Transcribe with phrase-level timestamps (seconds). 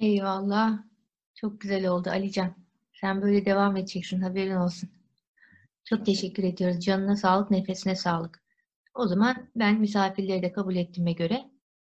[0.00, 0.78] Eyvallah.
[1.34, 2.54] Çok güzel oldu Alican.
[2.92, 4.90] Sen böyle devam edeceksin haberin olsun.
[5.84, 6.84] Çok teşekkür ediyoruz.
[6.84, 8.42] Canına sağlık, nefesine sağlık.
[8.94, 11.50] O zaman ben misafirleri de kabul ettiğime göre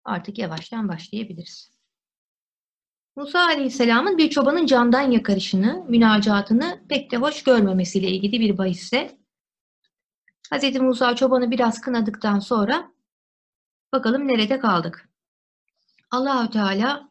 [0.05, 1.71] artık yavaştan başlayabiliriz.
[3.15, 9.17] Musa Aleyhisselam'ın bir çobanın candan yakarışını, münacatını pek de hoş görmemesiyle ilgili bir bahisse
[10.53, 10.75] Hz.
[10.75, 12.91] Musa çobanı biraz kınadıktan sonra
[13.93, 15.09] bakalım nerede kaldık.
[16.11, 17.10] Allahü Teala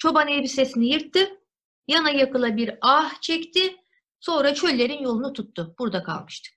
[0.00, 1.40] çoban elbisesini yırttı,
[1.88, 3.76] yana yakıla bir ah çekti,
[4.20, 5.74] sonra çöllerin yolunu tuttu.
[5.78, 6.54] Burada kalmıştık.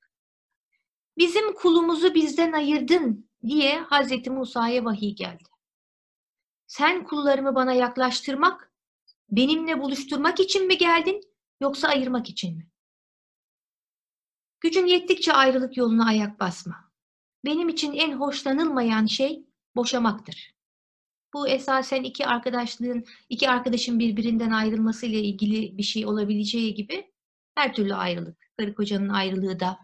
[1.17, 4.27] Bizim kulumuzu bizden ayırdın diye Hz.
[4.27, 5.43] Musa'ya vahiy geldi.
[6.67, 8.73] Sen kullarımı bana yaklaştırmak,
[9.29, 11.21] benimle buluşturmak için mi geldin
[11.61, 12.69] yoksa ayırmak için mi?
[14.61, 16.91] Gücün yettikçe ayrılık yoluna ayak basma.
[17.45, 20.55] Benim için en hoşlanılmayan şey boşamaktır.
[21.33, 27.11] Bu esasen iki arkadaşlığın, iki arkadaşın birbirinden ayrılması ile ilgili bir şey olabileceği gibi
[27.55, 29.77] her türlü ayrılık, karı kocanın ayrılığı da,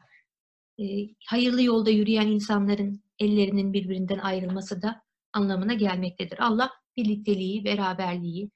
[0.79, 0.83] e,
[1.25, 5.01] hayırlı yolda yürüyen insanların ellerinin birbirinden ayrılması da
[5.33, 6.39] anlamına gelmektedir.
[6.39, 8.51] Allah birlikteliği, beraberliği,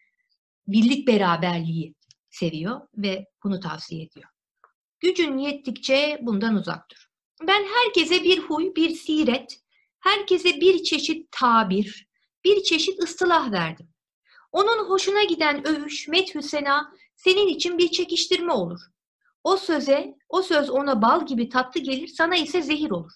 [0.68, 1.96] birlik beraberliği
[2.30, 4.30] seviyor ve bunu tavsiye ediyor.
[5.00, 7.08] Gücün yettikçe bundan uzak dur.
[7.48, 9.60] Ben herkese bir huy, bir siret,
[10.00, 12.08] herkese bir çeşit tabir,
[12.46, 13.90] bir çeşit ıstılah verdim.
[14.52, 18.80] Onun hoşuna giden övüş, methü sena senin için bir çekiştirme olur.
[19.44, 23.12] O söze, o söz ona bal gibi tatlı gelir, sana ise zehir olur.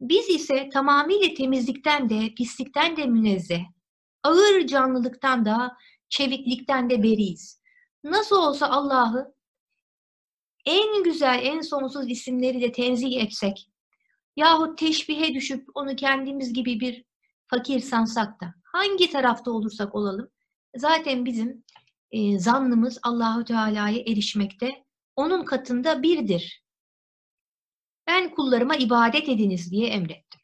[0.00, 3.64] Biz ise tamamıyla temizlikten de, pislikten de münezzeh,
[4.22, 5.76] ağır canlılıktan da,
[6.08, 7.62] çeviklikten de beriyiz.
[8.04, 9.34] Nasıl olsa Allah'ı
[10.64, 13.70] en güzel, en sonsuz isimleriyle tenzih etsek,
[14.36, 17.05] yahut teşbihe düşüp onu kendimiz gibi bir
[17.46, 20.28] fakir sansak da, hangi tarafta olursak olalım,
[20.76, 21.64] zaten bizim
[22.10, 24.84] e, zannımız Allahu Teala'ya erişmekte,
[25.16, 26.64] onun katında birdir.
[28.06, 30.40] Ben kullarıma ibadet ediniz diye emrettim.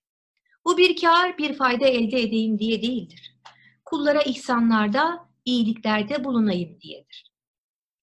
[0.64, 3.38] Bu bir kar, bir fayda elde edeyim diye değildir.
[3.84, 7.32] Kullara ihsanlarda, iyiliklerde bulunayım diyedir.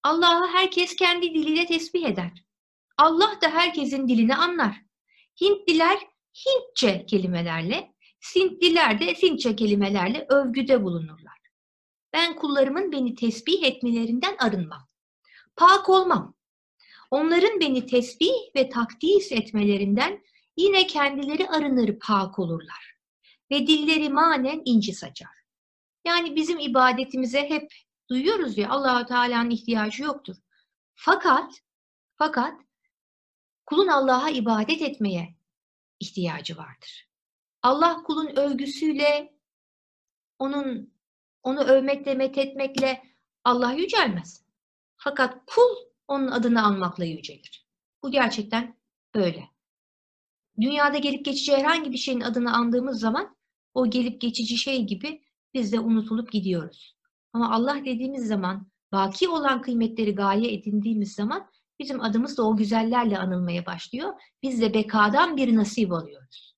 [0.04, 2.46] Allah'ı herkes kendi diliyle tesbih eder.
[2.98, 4.82] Allah da herkesin dilini anlar.
[5.42, 5.98] Hintliler
[6.46, 11.40] Hintçe kelimelerle, Sintliler de Sintçe kelimelerle övgüde bulunurlar.
[12.14, 14.88] Ben kullarımın beni tesbih etmelerinden arınmam.
[15.56, 16.36] Pak olmam.
[17.12, 20.24] Onların beni tesbih ve takdis etmelerinden
[20.58, 22.94] yine kendileri arınır pak olurlar.
[23.52, 25.40] Ve dilleri manen inci saçar.
[26.06, 27.74] Yani bizim ibadetimize hep
[28.10, 30.36] duyuyoruz ya Allahu Teala'nın ihtiyacı yoktur.
[30.96, 31.62] Fakat
[32.16, 32.62] fakat
[33.66, 35.36] kulun Allah'a ibadet etmeye
[36.00, 37.09] ihtiyacı vardır.
[37.64, 39.34] Allah kulun övgüsüyle
[40.40, 40.94] onun
[41.44, 43.04] onu övmekle methetmekle
[43.44, 44.46] Allah yücelmez.
[44.98, 45.76] Fakat kul
[46.08, 47.68] onun adını almakla yücelir.
[48.04, 48.76] Bu gerçekten
[49.16, 49.44] böyle.
[50.62, 53.36] Dünyada gelip geçici herhangi bir şeyin adını andığımız zaman
[53.74, 55.22] o gelip geçici şey gibi
[55.54, 56.96] biz de unutulup gidiyoruz.
[57.34, 61.50] Ama Allah dediğimiz zaman, baki olan kıymetleri gaye edindiğimiz zaman
[61.80, 64.14] bizim adımız da o güzellerle anılmaya başlıyor.
[64.44, 66.49] Biz de bekadan bir nasip alıyoruz.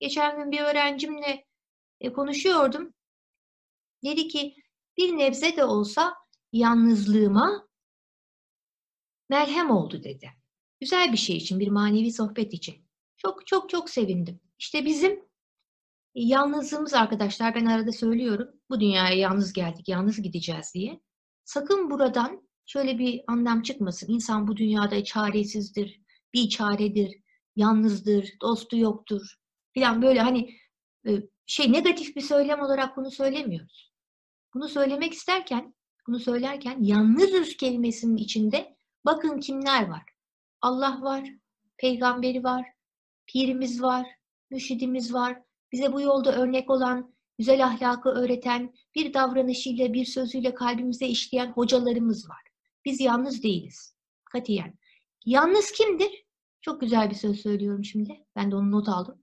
[0.00, 1.46] Geçen gün bir öğrencimle
[2.00, 2.94] e, konuşuyordum.
[4.04, 4.54] Dedi ki
[4.96, 6.14] bir nebze de olsa
[6.52, 7.68] yalnızlığıma
[9.28, 10.30] merhem oldu dedi.
[10.80, 12.88] Güzel bir şey için, bir manevi sohbet için.
[13.16, 14.40] Çok çok çok sevindim.
[14.58, 15.28] İşte bizim
[16.14, 18.48] Yalnızlığımız arkadaşlar ben arada söylüyorum.
[18.70, 21.00] Bu dünyaya yalnız geldik, yalnız gideceğiz diye.
[21.44, 24.12] Sakın buradan şöyle bir anlam çıkmasın.
[24.12, 26.00] İnsan bu dünyada çaresizdir,
[26.34, 27.16] bir çaredir,
[27.56, 29.38] yalnızdır, dostu yoktur
[29.78, 30.50] filan böyle hani
[31.06, 31.10] e,
[31.46, 33.92] şey negatif bir söylem olarak bunu söylemiyoruz.
[34.54, 35.74] Bunu söylemek isterken,
[36.06, 40.02] bunu söylerken yalnızız kelimesinin içinde bakın kimler var.
[40.60, 41.28] Allah var,
[41.76, 42.66] peygamberi var,
[43.26, 44.06] pirimiz var,
[44.50, 45.42] müşidimiz var,
[45.72, 52.30] bize bu yolda örnek olan, güzel ahlakı öğreten, bir davranışıyla, bir sözüyle kalbimize işleyen hocalarımız
[52.30, 52.42] var.
[52.84, 53.94] Biz yalnız değiliz.
[54.24, 54.74] Katiyen.
[55.26, 56.24] Yalnız kimdir?
[56.60, 58.26] Çok güzel bir söz söylüyorum şimdi.
[58.36, 59.22] Ben de onu not aldım.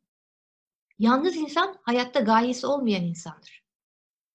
[1.00, 3.64] Yalnız insan hayatta gayesi olmayan insandır.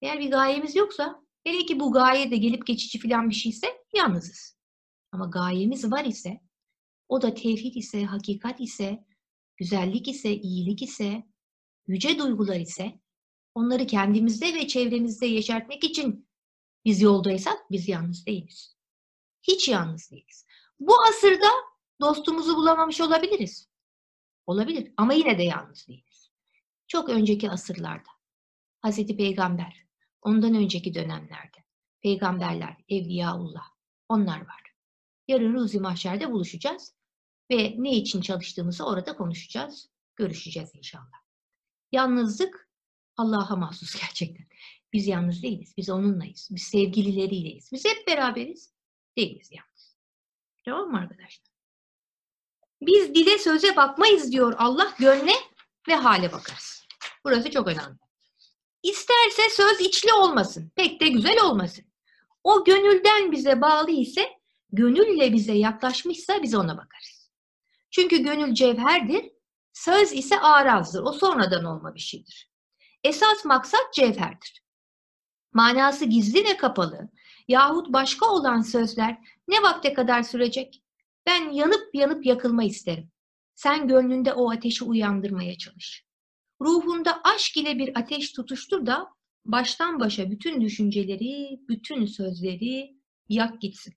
[0.01, 4.57] Eğer bir gayemiz yoksa, hele ki bu gaye de gelip geçici falan bir şeyse yalnızız.
[5.11, 6.41] Ama gayemiz var ise,
[7.09, 9.05] o da tevhid ise, hakikat ise,
[9.57, 11.23] güzellik ise, iyilik ise,
[11.87, 12.99] yüce duygular ise
[13.55, 16.27] onları kendimizde ve çevremizde yeşertmek için
[16.85, 18.75] biz yoldaysak biz yalnız değiliz.
[19.41, 20.45] Hiç yalnız değiliz.
[20.79, 21.47] Bu asırda
[22.01, 23.69] dostumuzu bulamamış olabiliriz.
[24.47, 26.30] Olabilir ama yine de yalnız değiliz.
[26.91, 28.09] Çok önceki asırlarda
[28.81, 29.85] Hazreti Peygamber,
[30.21, 31.57] ondan önceki dönemlerde
[32.01, 33.65] peygamberler, evliyaullah.
[34.09, 34.73] Onlar var.
[35.27, 36.95] Yarın Ruzi Mahşer'de buluşacağız
[37.51, 41.21] ve ne için çalıştığımızı orada konuşacağız, görüşeceğiz inşallah.
[41.91, 42.69] Yalnızlık
[43.17, 44.47] Allah'a mahsus gerçekten.
[44.93, 48.73] Biz yalnız değiliz, biz onunlayız, biz sevgilileriyiz, biz hep beraberiz,
[49.17, 49.97] değiliz yalnız.
[50.65, 51.51] Tamam mı arkadaşlar?
[52.81, 55.33] Biz dile söze bakmayız diyor Allah, gönle
[55.87, 56.80] ve hale bakarız.
[57.25, 57.97] Burası çok önemli.
[58.83, 61.85] İsterse söz içli olmasın, pek de güzel olmasın.
[62.43, 64.29] O gönülden bize bağlı ise,
[64.71, 67.31] gönülle bize yaklaşmışsa biz ona bakarız.
[67.91, 69.31] Çünkü gönül cevherdir,
[69.73, 71.03] söz ise arazdır.
[71.03, 72.51] O sonradan olma bir şeydir.
[73.03, 74.63] Esas maksat cevherdir.
[75.53, 77.09] Manası gizli ve kapalı
[77.47, 80.83] yahut başka olan sözler ne vakte kadar sürecek?
[81.25, 83.11] Ben yanıp yanıp yakılma isterim.
[83.55, 86.05] Sen gönlünde o ateşi uyandırmaya çalış.
[86.61, 89.09] Ruhunda aşk ile bir ateş tutuştur da
[89.45, 92.95] baştan başa bütün düşünceleri, bütün sözleri
[93.29, 93.93] yak gitsin.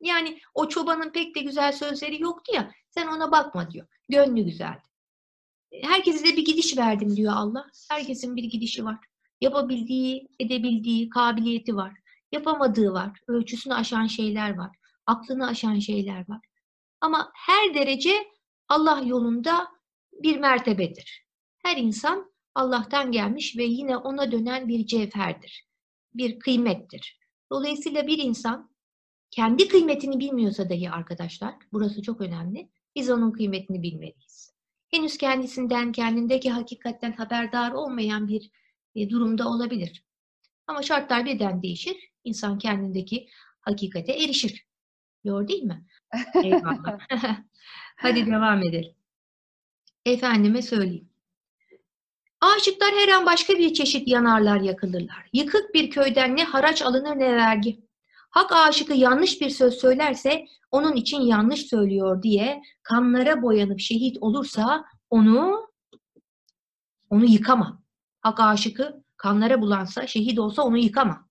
[0.00, 3.86] Yani o çobanın pek de güzel sözleri yoktu ya, sen ona bakma diyor.
[4.08, 4.82] Gönlü güzeldi.
[5.82, 7.66] Herkese de bir gidiş verdim diyor Allah.
[7.90, 8.98] Herkesin bir gidişi var.
[9.40, 11.92] Yapabildiği, edebildiği, kabiliyeti var.
[12.32, 13.20] Yapamadığı var.
[13.28, 14.76] Ölçüsünü aşan şeyler var.
[15.06, 16.40] Aklını aşan şeyler var.
[17.00, 18.14] Ama her derece
[18.68, 19.68] Allah yolunda
[20.12, 21.23] bir mertebedir.
[21.64, 25.68] Her insan Allah'tan gelmiş ve yine ona dönen bir cevherdir.
[26.14, 27.18] Bir kıymettir.
[27.52, 28.70] Dolayısıyla bir insan
[29.30, 34.54] kendi kıymetini bilmiyorsa dahi arkadaşlar, burası çok önemli, biz onun kıymetini bilmeliyiz.
[34.90, 38.50] Henüz kendisinden, kendindeki hakikatten haberdar olmayan bir
[38.94, 40.04] e, durumda olabilir.
[40.66, 43.28] Ama şartlar birden değişir, insan kendindeki
[43.60, 44.66] hakikate erişir.
[45.26, 45.86] Doğru değil mi?
[46.44, 46.98] Eyvallah.
[47.96, 48.94] Hadi devam edelim.
[50.04, 51.13] Efendime söyleyeyim.
[52.44, 55.28] Aşıklar her an başka bir çeşit yanarlar, yakılırlar.
[55.32, 57.80] Yıkık bir köyden ne haraç alınır ne vergi.
[58.30, 64.84] Hak aşıkı yanlış bir söz söylerse onun için yanlış söylüyor diye kanlara boyanıp şehit olursa
[65.10, 65.70] onu
[67.10, 67.82] onu yıkama.
[68.20, 71.28] Hak aşıkı kanlara bulansa, şehit olsa onu yıkama.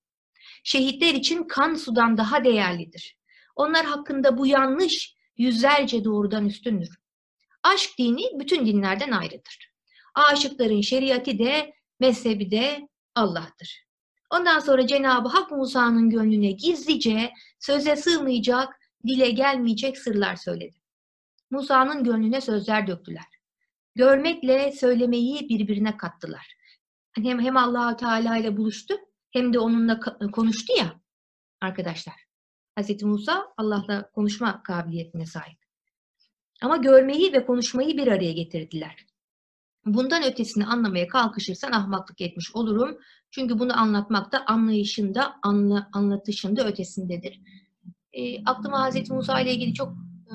[0.64, 3.18] Şehitler için kan sudan daha değerlidir.
[3.56, 6.98] Onlar hakkında bu yanlış yüzlerce doğrudan üstündür.
[7.62, 9.73] Aşk dini bütün dinlerden ayrıdır.
[10.14, 13.84] Aşıkların şeriatı de, mezhebi de Allah'tır.
[14.30, 20.76] Ondan sonra Cenab-ı Hak Musa'nın gönlüne gizlice, söze sığmayacak, dile gelmeyecek sırlar söyledi.
[21.50, 23.24] Musa'nın gönlüne sözler döktüler.
[23.94, 26.54] Görmekle söylemeyi birbirine kattılar.
[27.12, 28.94] Hem, hem allah Teala ile buluştu,
[29.30, 30.00] hem de onunla
[30.32, 31.00] konuştu ya
[31.60, 32.14] arkadaşlar.
[32.80, 33.02] Hz.
[33.02, 35.58] Musa Allah'la konuşma kabiliyetine sahip.
[36.62, 39.06] Ama görmeyi ve konuşmayı bir araya getirdiler.
[39.86, 42.98] Bundan ötesini anlamaya kalkışırsan ahmaklık etmiş olurum.
[43.30, 47.40] Çünkü bunu anlatmak da anlayışında, anla, anlatışında ötesindedir.
[48.12, 49.10] E, aklıma Hz.
[49.10, 49.92] Musa ile ilgili çok
[50.26, 50.34] e,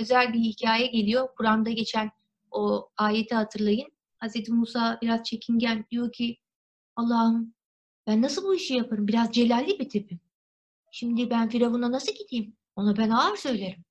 [0.00, 1.28] özel bir hikaye geliyor.
[1.36, 2.10] Kur'an'da geçen
[2.50, 3.88] o ayeti hatırlayın.
[4.22, 4.48] Hz.
[4.48, 6.38] Musa biraz çekingen diyor ki
[6.96, 7.54] Allah'ım
[8.06, 9.08] ben nasıl bu işi yaparım?
[9.08, 10.20] Biraz celalli bir tipim.
[10.90, 12.56] Şimdi ben Firavun'a nasıl gideyim?
[12.76, 13.84] Ona ben ağır söylerim.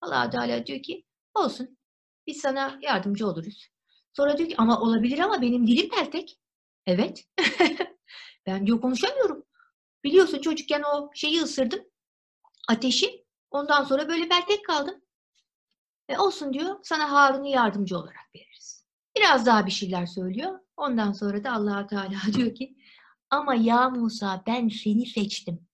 [0.00, 1.78] allah Teala diyor ki olsun
[2.26, 3.73] biz sana yardımcı oluruz.
[4.16, 6.38] Sonra diyor ki ama olabilir ama benim dilim peltek.
[6.86, 7.28] Evet.
[8.46, 9.44] ben diyor konuşamıyorum.
[10.04, 11.80] Biliyorsun çocukken o şeyi ısırdım.
[12.68, 13.24] Ateşi.
[13.50, 15.02] Ondan sonra böyle peltek kaldım.
[16.08, 18.86] E olsun diyor sana Harun'u yardımcı olarak veririz.
[19.16, 20.60] Biraz daha bir şeyler söylüyor.
[20.76, 22.76] Ondan sonra da allah Teala diyor ki
[23.30, 25.68] ama ya Musa ben seni seçtim.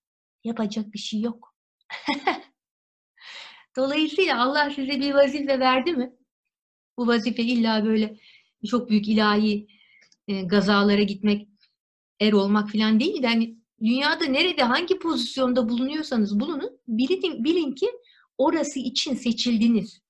[0.45, 1.55] Yapacak bir şey yok.
[3.77, 6.13] Dolayısıyla Allah size bir vazife verdi mi?
[6.97, 8.17] Bu vazife illa böyle
[8.67, 9.67] çok büyük ilahi
[10.29, 11.49] e, gazalara gitmek,
[12.21, 13.23] er olmak falan değil.
[13.23, 17.87] Yani dünyada nerede, hangi pozisyonda bulunuyorsanız bulunun, bilin, bilin ki
[18.39, 20.01] orası için seçildiniz.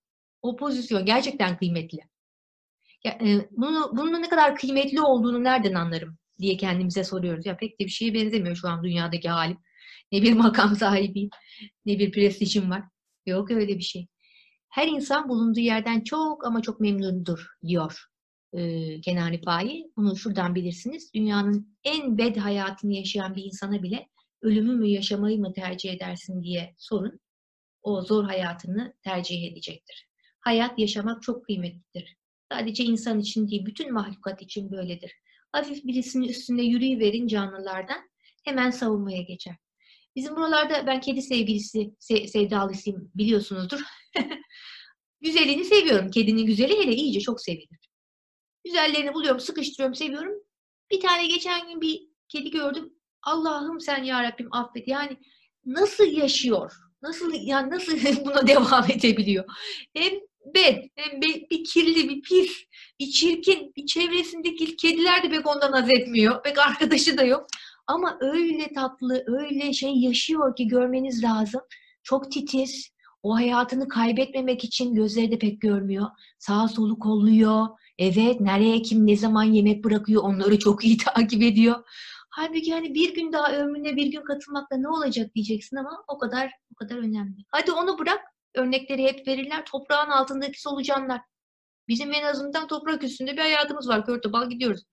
[0.43, 1.99] O pozisyon gerçekten kıymetli.
[3.05, 7.47] Ya, e, bunu, bunun ne kadar kıymetli olduğunu nereden anlarım diye kendimize soruyoruz.
[7.47, 9.59] Ya pek de bir şeye benzemiyor şu an dünyadaki halim.
[10.13, 11.31] Ne bir makam sahibiyim,
[11.87, 12.83] ne bir prestijim var.
[13.27, 14.07] Yok öyle bir şey.
[14.69, 18.10] Her insan bulunduğu yerden çok ama çok memnundur diyor
[18.53, 19.93] e, Kenani Fahi.
[19.97, 21.15] Bunu şuradan bilirsiniz.
[21.15, 24.09] Dünyanın en bed hayatını yaşayan bir insana bile
[24.43, 27.21] ölümü mü yaşamayı mı tercih edersin diye sorun.
[27.83, 30.09] O zor hayatını tercih edecektir.
[30.41, 32.17] Hayat yaşamak çok kıymetlidir.
[32.53, 35.13] Sadece insan için değil, bütün mahlukat için böyledir.
[35.53, 38.11] Hafif birisinin üstünde yürüyüverin canlılardan
[38.45, 39.57] hemen savunmaya geçer.
[40.17, 43.81] Bizim buralarda ben kedi sevgilisi, se sevdalısıyım biliyorsunuzdur.
[45.21, 46.11] Güzelini seviyorum.
[46.11, 47.90] Kedinin güzeli hele iyice çok sevilir.
[48.65, 50.35] Güzellerini buluyorum, sıkıştırıyorum, seviyorum.
[50.91, 52.93] Bir tane geçen gün bir kedi gördüm.
[53.23, 54.89] Allah'ım sen ya Rabbim affet.
[54.89, 55.17] Yani
[55.67, 56.73] nasıl yaşıyor?
[57.03, 57.93] Nasıl yani nasıl
[58.25, 59.45] buna devam edebiliyor?
[59.95, 60.13] Hem
[60.55, 62.65] bed, hem bir, bir kirli, bir pis,
[63.01, 66.43] bir çirkin, bir çevresindeki kediler de pek ondan haz etmiyor.
[66.43, 67.47] Pek arkadaşı da yok.
[67.87, 71.61] Ama öyle tatlı, öyle şey yaşıyor ki görmeniz lazım.
[72.03, 72.91] Çok titiz.
[73.23, 76.07] O hayatını kaybetmemek için gözleri de pek görmüyor.
[76.39, 77.67] Sağa solu kolluyor.
[78.01, 81.85] Evet, nereye kim ne zaman yemek bırakıyor onları çok iyi takip ediyor.
[82.31, 86.51] Halbuki hani bir gün daha ömrüne bir gün katılmakla ne olacak diyeceksin ama o kadar
[86.73, 87.45] o kadar önemli.
[87.49, 88.21] Hadi onu bırak.
[88.55, 89.65] Örnekleri hep verirler.
[89.65, 91.21] Toprağın altındaki solucanlar.
[91.89, 94.07] Bizim en azından toprak üstünde bir hayatımız var.
[94.07, 94.85] Kör topal gidiyoruz.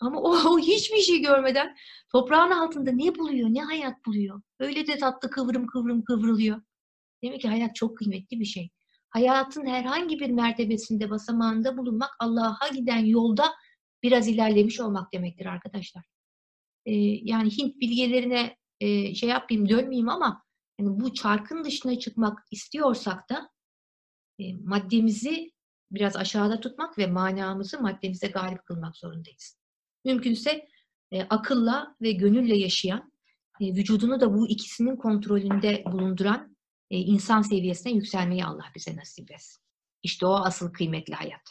[0.00, 1.76] Ama o, o hiçbir şey görmeden
[2.12, 4.42] toprağın altında ne buluyor, ne hayat buluyor.
[4.60, 6.62] Öyle de tatlı kıvrım kıvrım kıvrılıyor.
[7.22, 8.70] Demek ki hayat çok kıymetli bir şey.
[9.16, 13.54] Hayatın herhangi bir mertebesinde, basamağında bulunmak Allah'a giden yolda
[14.02, 16.04] biraz ilerlemiş olmak demektir arkadaşlar.
[16.86, 20.42] Ee, yani Hint bilgelerine e, şey yapmayayım, dönmeyeyim ama
[20.80, 23.50] yani bu çarkın dışına çıkmak istiyorsak da
[24.38, 25.52] e, maddemizi
[25.90, 29.58] biraz aşağıda tutmak ve manamızı maddemize galip kılmak zorundayız.
[30.04, 30.68] Mümkünse
[31.12, 33.12] e, akılla ve gönülle yaşayan,
[33.60, 36.55] e, vücudunu da bu ikisinin kontrolünde bulunduran
[36.90, 39.62] e, insan seviyesine yükselmeyi Allah bize nasip etsin.
[40.02, 41.42] İşte o asıl kıymetli hayat.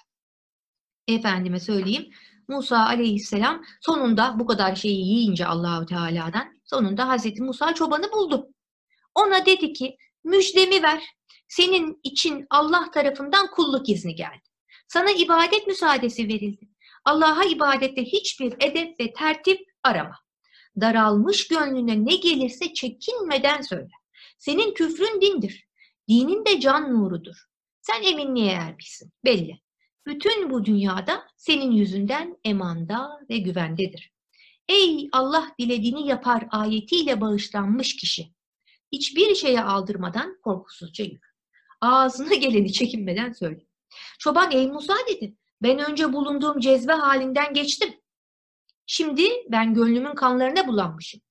[1.08, 2.10] Efendime söyleyeyim,
[2.48, 8.48] Musa aleyhisselam sonunda bu kadar şeyi yiyince Allahu Teala'dan sonunda Hazreti Musa çobanı buldu.
[9.16, 11.04] Ona dedi ki müjdemi ver.
[11.48, 14.44] Senin için Allah tarafından kulluk izni geldi.
[14.88, 16.70] Sana ibadet müsaadesi verildi.
[17.06, 20.20] Allah'a ibadette hiçbir edep ve tertip arama.
[20.82, 23.92] Daralmış gönlüne ne gelirse çekinmeden söyle.
[24.38, 25.68] Senin küfrün dindir.
[26.08, 27.36] Dinin de can nurudur.
[27.82, 29.12] Sen eminliğe ermişsin.
[29.26, 29.60] Belli.
[30.08, 34.12] Bütün bu dünyada senin yüzünden emanda ve güvendedir.
[34.70, 38.32] Ey Allah dilediğini yapar ayetiyle bağışlanmış kişi.
[38.92, 41.20] Hiçbir şeye aldırmadan korkusuzca yürü.
[41.82, 43.66] Ağzına geleni çekinmeden söyle.
[44.20, 45.36] Çoban ey Musa dedi.
[45.62, 47.94] Ben önce bulunduğum cezve halinden geçtim.
[48.86, 51.22] Şimdi ben gönlümün kanlarına bulanmışım.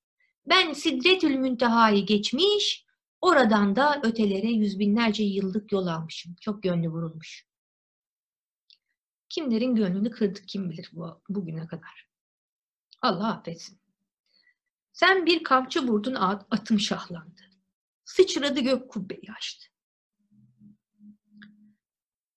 [0.46, 2.84] Ben Sidretül Münteha'yı geçmiş,
[3.24, 6.36] oradan da ötelere yüz binlerce yıllık yol almışım.
[6.40, 7.46] Çok gönlü vurulmuş.
[9.28, 12.08] Kimlerin gönlünü kırdık kim bilir bu, bugüne kadar.
[13.02, 13.78] Allah affetsin.
[14.92, 16.14] Sen bir kamçı vurdun
[16.50, 17.40] atım şahlandı.
[18.04, 19.66] Sıçradı gök kubbeyi açtı.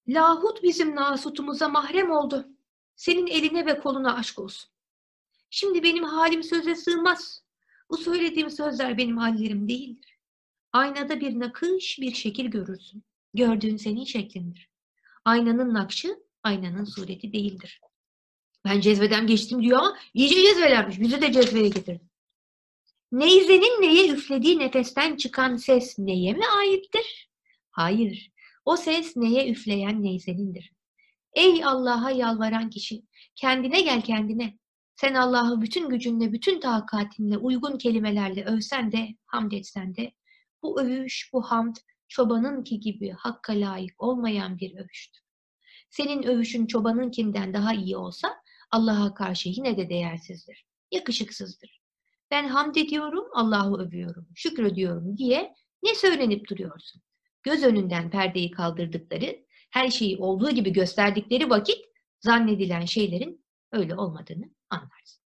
[0.08, 2.48] Lahut bizim nasutumuza mahrem oldu.
[2.96, 4.70] Senin eline ve koluna aşk olsun.
[5.50, 7.44] Şimdi benim halim söze sığmaz.
[7.90, 10.17] Bu söylediğim sözler benim hallerim değildir.
[10.78, 13.04] Aynada bir nakış, bir şekil görürsün.
[13.34, 14.70] Gördüğün senin şeklindir.
[15.26, 17.82] Aynanın nakşı, aynanın sureti değildir.
[18.66, 21.00] Ben cezveden geçtim diyor ama iyice cezvelenmiş.
[21.00, 22.02] Bizi de cezveye getirdi.
[23.12, 27.30] Neyzenin neye üflediği nefesten çıkan ses neye mi aittir?
[27.72, 28.32] Hayır.
[28.66, 30.72] O ses neye üfleyen neyzenindir.
[31.34, 33.04] Ey Allah'a yalvaran kişi,
[33.36, 34.58] kendine gel kendine.
[34.96, 40.12] Sen Allah'ı bütün gücünle, bütün takatinle, uygun kelimelerle övsen de, hamd etsen de,
[40.64, 41.76] bu övüş, bu hamd,
[42.08, 45.22] çobanınki gibi hakka layık olmayan bir övüştür.
[45.90, 48.36] Senin övüşün çobanınkinden daha iyi olsa,
[48.72, 51.82] Allah'a karşı yine de değersizdir, yakışıksızdır.
[52.32, 57.02] Ben hamd ediyorum, Allah'ı övüyorum, şükrediyorum diye ne söylenip duruyorsun?
[57.44, 61.86] Göz önünden perdeyi kaldırdıkları, her şeyi olduğu gibi gösterdikleri vakit
[62.20, 65.24] zannedilen şeylerin öyle olmadığını anlarsın.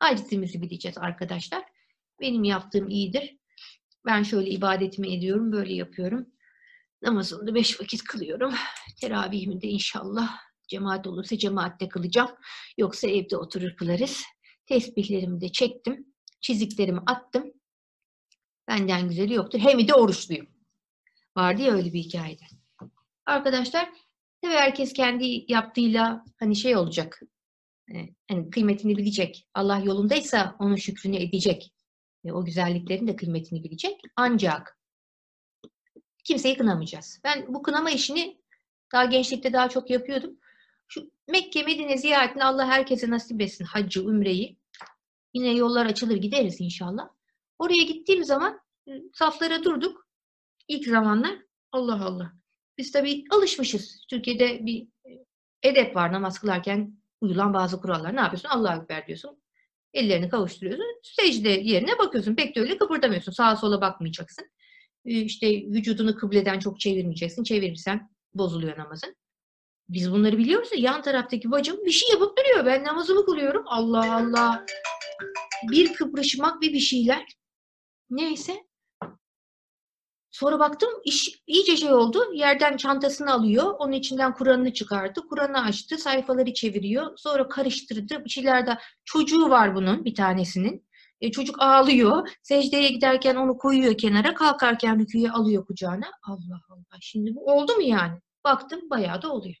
[0.00, 1.64] Acizimizi bileceğiz arkadaşlar.
[2.20, 3.36] Benim yaptığım iyidir.
[4.06, 6.26] Ben şöyle ibadetimi ediyorum, böyle yapıyorum.
[7.02, 8.54] Namazımı da beş vakit kılıyorum.
[9.00, 12.30] Teravihimi de inşallah cemaat olursa cemaatte kılacağım.
[12.78, 14.22] Yoksa evde oturur kılarız.
[14.66, 16.06] Tesbihlerimi de çektim.
[16.40, 17.52] Çiziklerimi attım.
[18.68, 19.58] Benden güzeli yoktur.
[19.58, 20.46] Hem de oruçluyum.
[21.36, 22.44] Vardı ya öyle bir hikayede.
[23.26, 23.90] Arkadaşlar
[24.42, 27.20] tabii herkes kendi yaptığıyla hani şey olacak.
[28.30, 29.48] Yani kıymetini bilecek.
[29.54, 31.72] Allah yolundaysa onun şükrünü edecek.
[32.26, 34.00] Ve o güzelliklerin de kıymetini bilecek.
[34.16, 34.78] Ancak
[36.24, 37.20] kimseyi kınamayacağız.
[37.24, 38.40] Ben bu kınama işini
[38.92, 40.38] daha gençlikte daha çok yapıyordum.
[40.88, 43.64] Şu Mekke, Medine ziyaretini Allah herkese nasip etsin.
[43.64, 44.58] Haccı, Ümre'yi.
[45.34, 47.08] Yine yollar açılır gideriz inşallah.
[47.58, 48.60] Oraya gittiğim zaman
[49.12, 50.08] saflara durduk.
[50.68, 51.38] İlk zamanlar
[51.72, 52.32] Allah Allah.
[52.78, 54.06] Biz tabii alışmışız.
[54.10, 54.88] Türkiye'de bir
[55.62, 58.16] edep var namaz kılarken uyulan bazı kurallar.
[58.16, 58.48] Ne yapıyorsun?
[58.48, 59.42] Allah'a Ekber diyorsun.
[59.96, 61.00] Ellerini kavuşturuyorsun.
[61.02, 62.34] Secde yerine bakıyorsun.
[62.34, 63.32] Pek de öyle kıpırdamıyorsun.
[63.32, 64.44] Sağa sola bakmayacaksın.
[65.04, 67.44] İşte vücudunu kıbleden çok çevirmeyeceksin.
[67.44, 69.16] Çevirirsen bozuluyor namazın.
[69.88, 72.66] Biz bunları biliyoruz ya yan taraftaki bacım bir şey yapıp duruyor.
[72.66, 73.62] Ben namazımı kılıyorum.
[73.66, 74.66] Allah Allah.
[75.70, 77.26] bir kıpırışmak bir bir şeyler.
[78.10, 78.65] Neyse.
[80.30, 82.18] Sonra baktım iş iyice şey oldu.
[82.34, 83.74] Yerden çantasını alıyor.
[83.78, 85.20] Onun içinden Kur'an'ını çıkardı.
[85.28, 85.98] Kur'an'ı açtı.
[85.98, 87.12] Sayfaları çeviriyor.
[87.16, 88.24] Sonra karıştırdı.
[88.24, 90.86] Bir şeyler de çocuğu var bunun bir tanesinin.
[91.20, 92.28] E, çocuk ağlıyor.
[92.42, 94.34] Secdeye giderken onu koyuyor kenara.
[94.34, 96.10] Kalkarken rüküye alıyor kucağına.
[96.22, 96.98] Allah Allah.
[97.00, 98.18] Şimdi bu oldu mu yani?
[98.44, 99.56] Baktım bayağı da oluyor.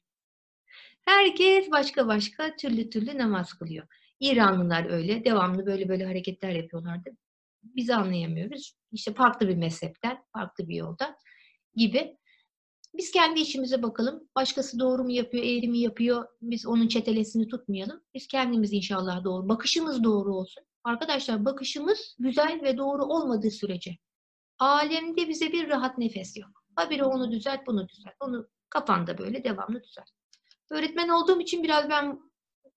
[1.04, 3.86] Herkes başka başka türlü türlü namaz kılıyor.
[4.20, 5.24] İranlılar öyle.
[5.24, 7.10] Devamlı böyle böyle hareketler yapıyorlardı.
[7.76, 8.76] Biz anlayamıyoruz.
[8.92, 11.16] İşte farklı bir mezhepten, farklı bir yoldan
[11.74, 12.16] gibi.
[12.94, 14.28] Biz kendi işimize bakalım.
[14.36, 16.26] Başkası doğru mu yapıyor, eğri mi yapıyor?
[16.42, 18.00] Biz onun çetelesini tutmayalım.
[18.14, 19.48] Biz kendimiz inşallah doğru.
[19.48, 20.64] Bakışımız doğru olsun.
[20.84, 23.96] Arkadaşlar bakışımız güzel ve doğru olmadığı sürece
[24.58, 26.64] alemde bize bir rahat nefes yok.
[26.76, 28.14] Habire onu düzelt, bunu düzelt.
[28.20, 30.08] Onu kafanda böyle devamlı düzelt.
[30.70, 32.20] Öğretmen olduğum için biraz ben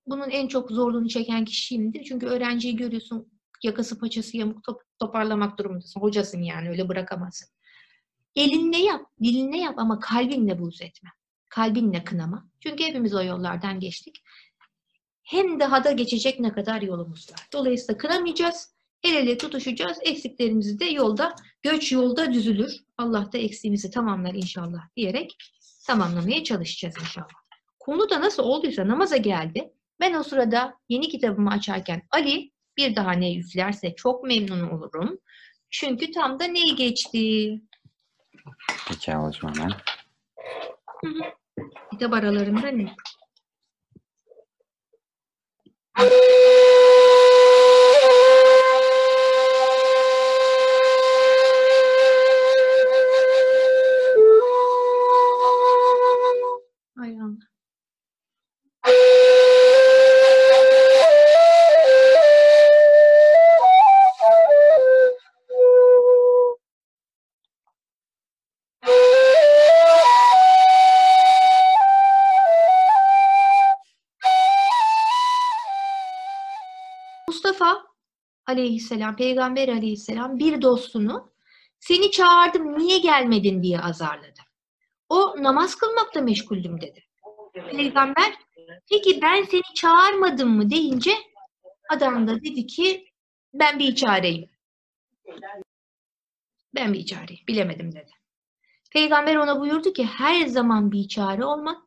[0.07, 2.03] bunun en çok zorluğunu çeken kişiyimdir.
[2.03, 6.01] Çünkü öğrenciyi görüyorsun yakası paçası yamuk top, toparlamak durumundasın.
[6.01, 7.49] Hocasın yani öyle bırakamazsın.
[8.35, 11.09] Elinle yap, dilinle yap ama kalbinle buğz etme.
[11.49, 12.47] Kalbinle kınama.
[12.59, 14.23] Çünkü hepimiz o yollardan geçtik.
[15.23, 17.47] Hem daha da geçecek ne kadar yolumuz var.
[17.53, 18.75] Dolayısıyla kınamayacağız.
[19.03, 19.97] El ele tutuşacağız.
[20.01, 22.83] Eksiklerimizi de yolda, göç yolda düzülür.
[22.97, 25.37] Allah da eksiğimizi tamamlar inşallah diyerek
[25.87, 27.27] tamamlamaya çalışacağız inşallah.
[27.79, 29.73] Konu da nasıl olduysa namaza geldi.
[29.99, 35.19] Ben o sırada yeni kitabımı açarken Ali bir daha ne yüklerse çok memnun olurum.
[35.69, 37.61] Çünkü tam da neyi geçti?
[38.87, 39.71] Peki ablacığım hemen.
[41.91, 42.95] Kitap aralarında ne?
[78.59, 81.31] Aleyhisselam, peygamber aleyhisselam bir dostunu
[81.79, 84.39] seni çağırdım niye gelmedin diye azarladı.
[85.09, 87.03] O namaz kılmakla meşguldüm dedi.
[87.71, 88.33] Peygamber
[88.89, 91.11] peki ben seni çağırmadım mı deyince
[91.89, 93.05] adam da dedi ki
[93.53, 94.49] ben bir çareyim.
[96.75, 97.43] Ben bir çareyim.
[97.47, 98.11] Bilemedim dedi.
[98.91, 101.81] Peygamber ona buyurdu ki her zaman bir çare olmak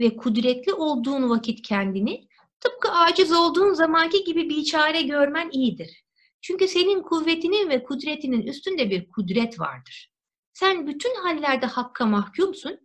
[0.00, 2.28] ve kudretli olduğun vakit kendini
[2.60, 6.04] tıpkı aciz olduğun zamanki gibi bir çare görmen iyidir.
[6.40, 10.12] Çünkü senin kuvvetinin ve kudretinin üstünde bir kudret vardır.
[10.52, 12.78] Sen bütün hallerde hakka mahkumsun.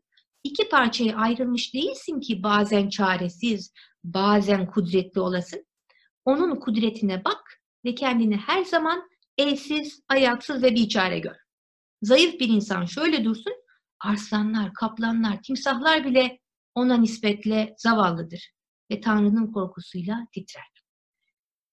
[0.43, 5.65] İki parçaya ayrılmış değilsin ki bazen çaresiz, bazen kudretli olasın.
[6.25, 11.35] Onun kudretine bak ve kendini her zaman elsiz, ayaksız ve biçare gör.
[12.01, 13.53] Zayıf bir insan şöyle dursun,
[13.99, 16.39] arslanlar, kaplanlar, timsahlar bile
[16.75, 18.51] ona nispetle zavallıdır
[18.91, 20.71] ve Tanrı'nın korkusuyla titrer.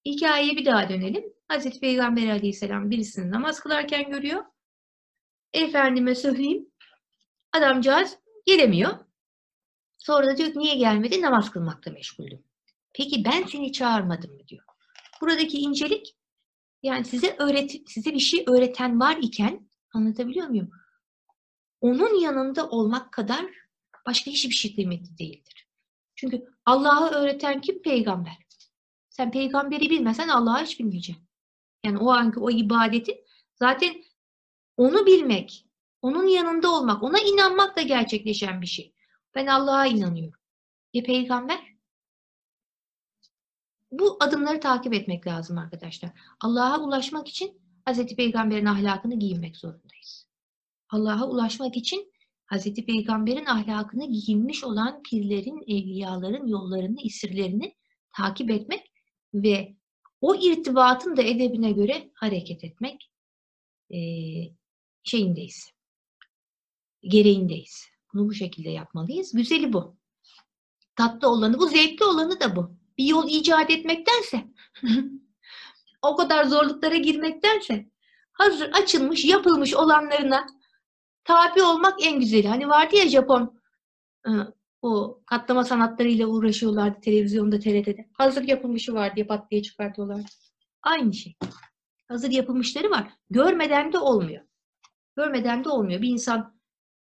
[0.05, 1.25] Hikayeye bir daha dönelim.
[1.49, 4.45] Hazreti Peygamber aleyhisselam birisini namaz kılarken görüyor.
[5.53, 6.69] Efendime söyleyeyim,
[7.53, 8.99] adamcağız gelemiyor.
[9.99, 11.23] Sonra da diyor ki niye gelmedi?
[11.23, 12.45] Namaz kılmakla meşguldüm.
[12.95, 14.65] Peki ben seni çağırmadım mı diyor.
[15.21, 16.17] Buradaki incelik
[16.83, 20.71] yani size öğret size bir şey öğreten var iken anlatabiliyor muyum?
[21.81, 23.47] Onun yanında olmak kadar
[24.07, 25.68] başka hiçbir şey kıymetli değildir.
[26.19, 27.83] Çünkü Allah'ı öğreten kim?
[27.83, 28.37] Peygamber.
[29.09, 31.29] Sen peygamberi bilmesen Allah'ı hiç bilmeyeceksin.
[31.85, 34.05] Yani o anki o ibadeti zaten
[34.77, 35.67] onu bilmek,
[36.03, 38.95] onun yanında olmak, ona inanmakla gerçekleşen bir şey.
[39.35, 40.41] Ben Allah'a inanıyorum.
[40.95, 41.61] E peygamber?
[43.93, 46.11] Bu adımları takip etmek lazım arkadaşlar.
[46.41, 48.17] Allah'a ulaşmak için Hz.
[48.17, 50.27] Peygamber'in ahlakını giyinmek zorundayız.
[50.89, 52.13] Allah'a ulaşmak için
[52.53, 52.75] Hz.
[52.75, 57.75] Peygamber'in ahlakını giyinmiş olan pirlerin, evliyaların yollarını, isirlerini
[58.17, 58.93] takip etmek
[59.35, 59.77] ve
[60.21, 63.11] o irtibatın da edebine göre hareket etmek
[63.91, 63.99] e,
[65.03, 65.71] şeyindeyiz.
[67.03, 67.87] Gereğindeyiz.
[68.15, 69.33] Bunu bu şekilde yapmalıyız.
[69.33, 69.97] Güzeli bu.
[70.97, 72.79] Tatlı olanı bu, zevkli olanı da bu.
[72.99, 74.47] Bir yol icat etmektense,
[76.03, 77.91] o kadar zorluklara girmektense,
[78.33, 80.47] hazır açılmış, yapılmış olanlarına
[81.29, 82.49] tabi olmak en güzeli.
[82.49, 83.61] Hani vardı ya Japon
[84.83, 88.09] o katlama sanatlarıyla uğraşıyorlardı televizyonda TRT'de.
[88.13, 90.21] Hazır yapılmışı var diye pat diye çıkartıyorlar.
[90.83, 91.37] Aynı şey.
[92.09, 93.13] Hazır yapılmışları var.
[93.31, 94.45] Görmeden de olmuyor.
[95.17, 96.03] Görmeden de olmuyor.
[96.03, 96.59] Bir insan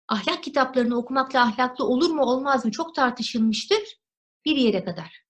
[0.08, 3.82] ahlak kitaplarını okumakla ahlaklı olur mu olmaz mı çok tartışılmıştır
[4.44, 5.24] bir yere kadar.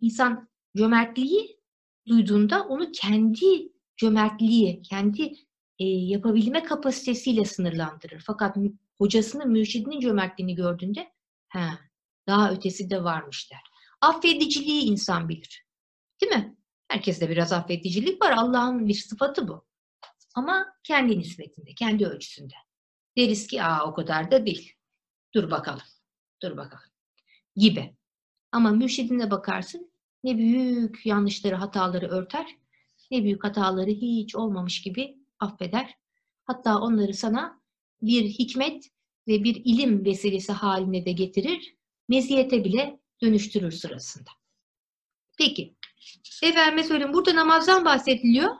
[0.00, 1.60] İnsan cömertliği
[2.06, 5.34] duyduğunda onu kendi cömertliği, kendi
[5.80, 8.22] e, yapabilme kapasitesiyle sınırlandırır.
[8.26, 8.56] Fakat
[8.98, 11.12] hocasının, mürşidinin cömertliğini gördüğünde
[11.48, 11.78] ha,
[12.26, 13.62] daha ötesi de varmış der.
[14.00, 15.66] Affediciliği insan bilir.
[16.20, 16.56] Değil mi?
[16.88, 18.32] Herkeste biraz affedicilik var.
[18.36, 19.64] Allah'ın bir sıfatı bu.
[20.34, 22.54] Ama kendi nispetinde, kendi ölçüsünde.
[23.16, 24.72] Deriz ki aa o kadar da değil.
[25.34, 25.82] Dur bakalım.
[26.42, 26.90] Dur bakalım.
[27.56, 27.96] Gibi.
[28.52, 29.92] Ama mürşidine bakarsın
[30.24, 32.46] ne büyük yanlışları, hataları örter,
[33.10, 35.98] ne büyük hataları hiç olmamış gibi affeder.
[36.44, 37.60] Hatta onları sana
[38.02, 38.90] bir hikmet
[39.28, 41.76] ve bir ilim vesilesi haline de getirir,
[42.08, 44.30] meziyete bile dönüştürür sırasında.
[45.38, 45.74] Peki,
[46.42, 48.56] efendime söyleyeyim burada namazdan bahsediliyor.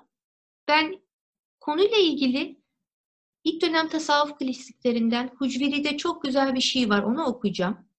[0.68, 1.00] Ben
[1.60, 2.60] konuyla ilgili
[3.44, 7.90] ilk dönem tasavvuf klasiklerinden Hucveri'de çok güzel bir şey var, onu okuyacağım.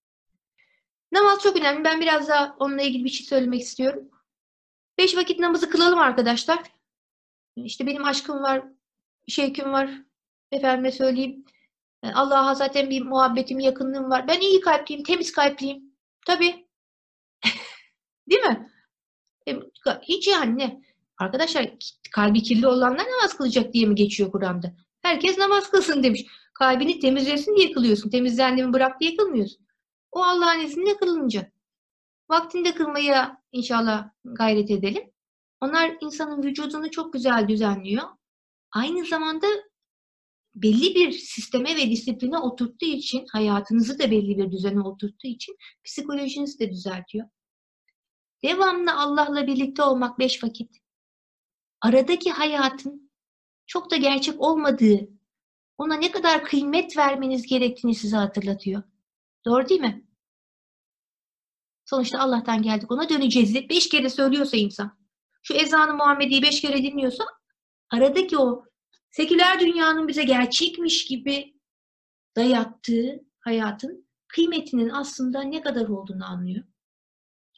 [1.11, 1.83] Namaz çok önemli.
[1.83, 4.09] Ben biraz daha onunla ilgili bir şey söylemek istiyorum.
[4.97, 6.59] Beş vakit namazı kılalım arkadaşlar.
[7.55, 8.63] İşte benim aşkım var,
[9.27, 9.89] şevkim var.
[10.51, 11.45] Efendime söyleyeyim.
[12.03, 14.27] E, Allah'a zaten bir muhabbetim, yakınlığım var.
[14.27, 15.83] Ben iyi kalpliyim, temiz kalpliyim.
[16.25, 16.67] Tabii.
[18.29, 18.69] Değil mi?
[19.47, 19.59] E,
[20.01, 20.81] Hiç yani ne?
[21.17, 21.69] Arkadaşlar
[22.11, 24.73] kalbi kirli olanlar namaz kılacak diye mi geçiyor Kur'an'da?
[25.01, 26.25] Herkes namaz kılsın demiş.
[26.53, 28.09] Kalbini temizlesin diye kılıyorsun.
[28.09, 29.67] Temizlendi mi bırak diye kılmıyorsun.
[30.11, 31.53] O Allah'ın izniyle kılınacak.
[32.29, 35.10] Vaktinde kılmaya inşallah gayret edelim.
[35.61, 38.03] Onlar insanın vücudunu çok güzel düzenliyor.
[38.71, 39.47] Aynı zamanda
[40.55, 46.59] belli bir sisteme ve disipline oturttuğu için, hayatınızı da belli bir düzene oturttuğu için psikolojinizi
[46.59, 47.27] de düzeltiyor.
[48.43, 50.77] Devamlı Allah'la birlikte olmak beş vakit.
[51.81, 53.11] Aradaki hayatın
[53.65, 55.09] çok da gerçek olmadığı,
[55.77, 58.83] ona ne kadar kıymet vermeniz gerektiğini size hatırlatıyor.
[59.45, 60.05] Doğru değil mi?
[61.85, 63.55] Sonuçta Allah'tan geldik ona döneceğiz.
[63.55, 65.00] Beş kere söylüyorsa insan.
[65.41, 67.23] Şu ezanı Muhammedi'yi beş kere dinliyorsa
[67.89, 68.65] aradaki o
[69.11, 71.55] seküler dünyanın bize gerçekmiş gibi
[72.35, 76.63] dayattığı hayatın kıymetinin aslında ne kadar olduğunu anlıyor.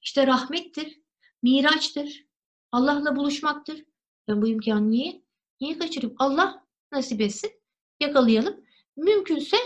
[0.02, 1.02] İşte rahmettir,
[1.42, 2.26] miraçtır,
[2.72, 3.84] Allah'la buluşmaktır.
[4.28, 5.24] Ben bu imkanı niye?
[5.62, 6.16] Niye kaçırayım?
[6.20, 7.52] Allah nasip etsin.
[8.00, 8.66] Yakalayalım.
[8.98, 9.58] Mümkünse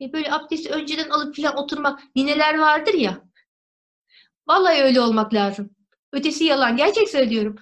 [0.00, 2.16] e, böyle abdesti önceden alıp filan oturmak.
[2.16, 3.24] Nineler vardır ya.
[4.48, 5.73] Vallahi öyle olmak lazım.
[6.14, 6.76] Ötesi yalan.
[6.76, 7.56] Gerçek söylüyorum.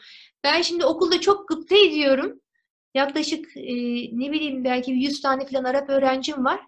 [0.45, 2.41] Ben şimdi okulda çok gıpta ediyorum.
[2.95, 3.73] Yaklaşık e,
[4.13, 6.61] ne bileyim belki 100 tane falan Arap öğrencim var.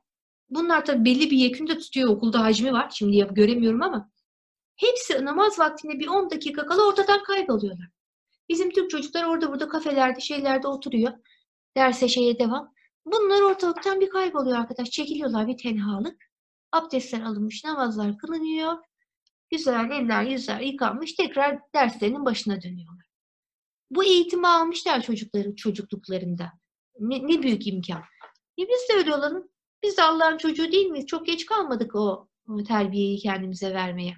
[0.50, 2.10] Bunlar tabii belli bir yekünde tutuyor.
[2.10, 2.90] Okulda hacmi var.
[2.94, 4.10] Şimdi yap göremiyorum ama.
[4.76, 7.88] Hepsi namaz vaktinde bir 10 dakika kala ortadan kayboluyorlar.
[8.48, 11.12] Bizim Türk çocuklar orada burada kafelerde şeylerde oturuyor.
[11.76, 12.74] Derse şeye devam.
[13.06, 14.90] Bunlar ortalıktan bir kayboluyor arkadaş.
[14.90, 16.16] Çekiliyorlar bir tenhalık.
[16.72, 18.78] Abdestler alınmış, namazlar kılınıyor.
[19.50, 21.14] Güzel eller yüzler yıkanmış.
[21.14, 23.06] Tekrar derslerinin başına dönüyorlar.
[23.90, 26.52] Bu eğitimi almışlar çocukları çocukluklarında.
[27.00, 28.02] Ne, ne büyük imkan.
[28.58, 29.48] E biz de öyle olalım.
[29.82, 31.06] Biz de Allah'ın çocuğu değil miyiz?
[31.06, 34.16] Çok geç kalmadık o, o terbiyeyi kendimize vermeye.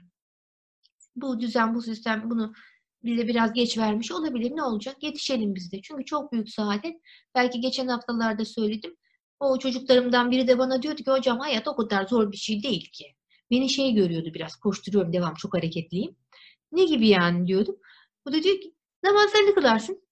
[1.16, 2.52] Bu düzen, bu sistem bunu
[3.04, 4.56] bize biraz geç vermiş olabilir.
[4.56, 5.02] Ne olacak?
[5.02, 5.82] Yetişelim biz de.
[5.82, 6.96] Çünkü çok büyük saadet.
[7.34, 8.96] Belki geçen haftalarda söyledim.
[9.40, 12.90] O çocuklarımdan biri de bana diyordu ki hocam hayat o kadar zor bir şey değil
[12.92, 13.15] ki.
[13.50, 16.16] Beni şey görüyordu biraz koşturuyorum devam çok hareketliyim.
[16.72, 17.76] Ne gibi yani diyordum.
[18.28, 20.02] O da diyor ki namazlarını kılarsın.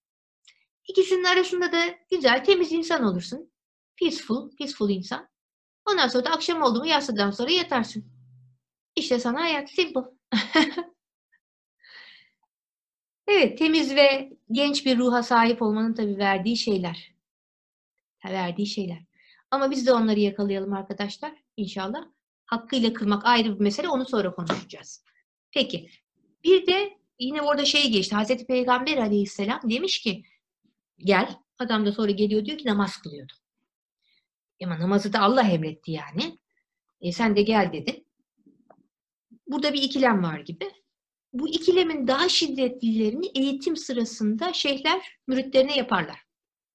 [0.89, 3.53] İkisinin arasında da güzel temiz insan olursun.
[4.01, 5.29] Peaceful, peaceful insan.
[5.91, 8.05] Ondan sonra da akşam oldu mu yatsıdan sonra yatarsın.
[8.97, 10.01] İşte sana hayat simple.
[13.27, 17.15] Evet, temiz ve genç bir ruha sahip olmanın tabii verdiği şeyler.
[18.25, 19.05] Verdiği şeyler.
[19.51, 22.14] Ama biz de onları yakalayalım arkadaşlar inşallah.
[22.55, 25.05] Hakkıyla kılmak ayrı bir mesele, onu sonra konuşacağız.
[25.51, 25.91] Peki,
[26.45, 28.15] bir de yine orada şey geçti.
[28.15, 30.23] Hazreti Peygamber aleyhisselam demiş ki,
[30.99, 31.37] gel.
[31.59, 33.33] Adam da sonra geliyor diyor ki namaz kılıyordu.
[34.65, 36.39] Ama namazı da Allah emretti yani.
[37.01, 38.05] E, sen de gel dedi.
[39.47, 40.71] Burada bir ikilem var gibi
[41.35, 46.21] bu ikilemin daha şiddetlilerini eğitim sırasında şeyhler müritlerine yaparlar.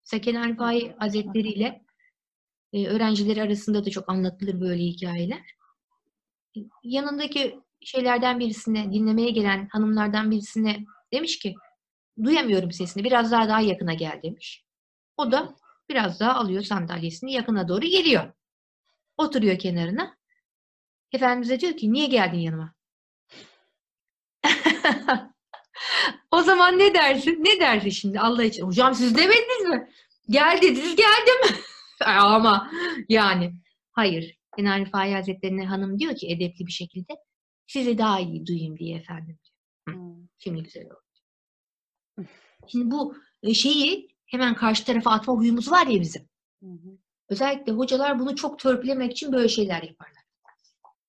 [0.04, 1.86] Saken Rifai Hazretleri ile
[2.74, 5.59] e, öğrencileri arasında da çok anlatılır böyle hikayeler.
[6.84, 11.56] Yanındaki şeylerden birisine, dinlemeye gelen hanımlardan birisine demiş ki,
[12.24, 14.66] duyamıyorum sesini, biraz daha daha yakına gel demiş.
[15.18, 15.56] O da
[15.90, 18.34] biraz daha alıyor sandalyesini, yakına doğru geliyor.
[19.18, 20.18] Oturuyor kenarına.
[21.12, 22.74] Efendimiz'e diyor ki, niye geldin yanıma?
[26.32, 27.44] o zaman ne dersin?
[27.44, 28.64] Ne dersin şimdi Allah için?
[28.64, 29.90] Hocam siz demediniz mi?
[30.30, 31.58] Gel dediniz geldim.
[32.06, 32.72] Ama
[33.10, 33.54] yani
[33.92, 34.39] hayır.
[34.58, 37.14] Enani Fahi Hazretleri'ne hanım diyor ki edepli bir şekilde
[37.68, 39.98] sizi daha iyi duyayım diye efendim diyor.
[39.98, 40.04] Hı,
[40.40, 42.28] Şimdi güzel oldu.
[42.68, 46.30] Şimdi bu e, şeyi hemen karşı tarafa atma huyumuz var ya bizim.
[46.64, 46.98] Hı hı.
[47.30, 50.24] Özellikle hocalar bunu çok törpülemek için böyle şeyler yaparlar.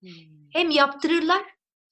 [0.01, 0.11] Hmm.
[0.53, 1.43] Hem yaptırırlar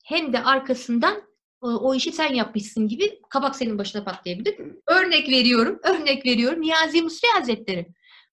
[0.05, 1.23] hem de arkasından
[1.61, 4.61] o, o işi sen yapmışsın gibi kabak senin başına patlayabilir.
[4.87, 6.61] Örnek veriyorum, örnek veriyorum.
[6.61, 7.87] Niyazi Mısri Hazretleri.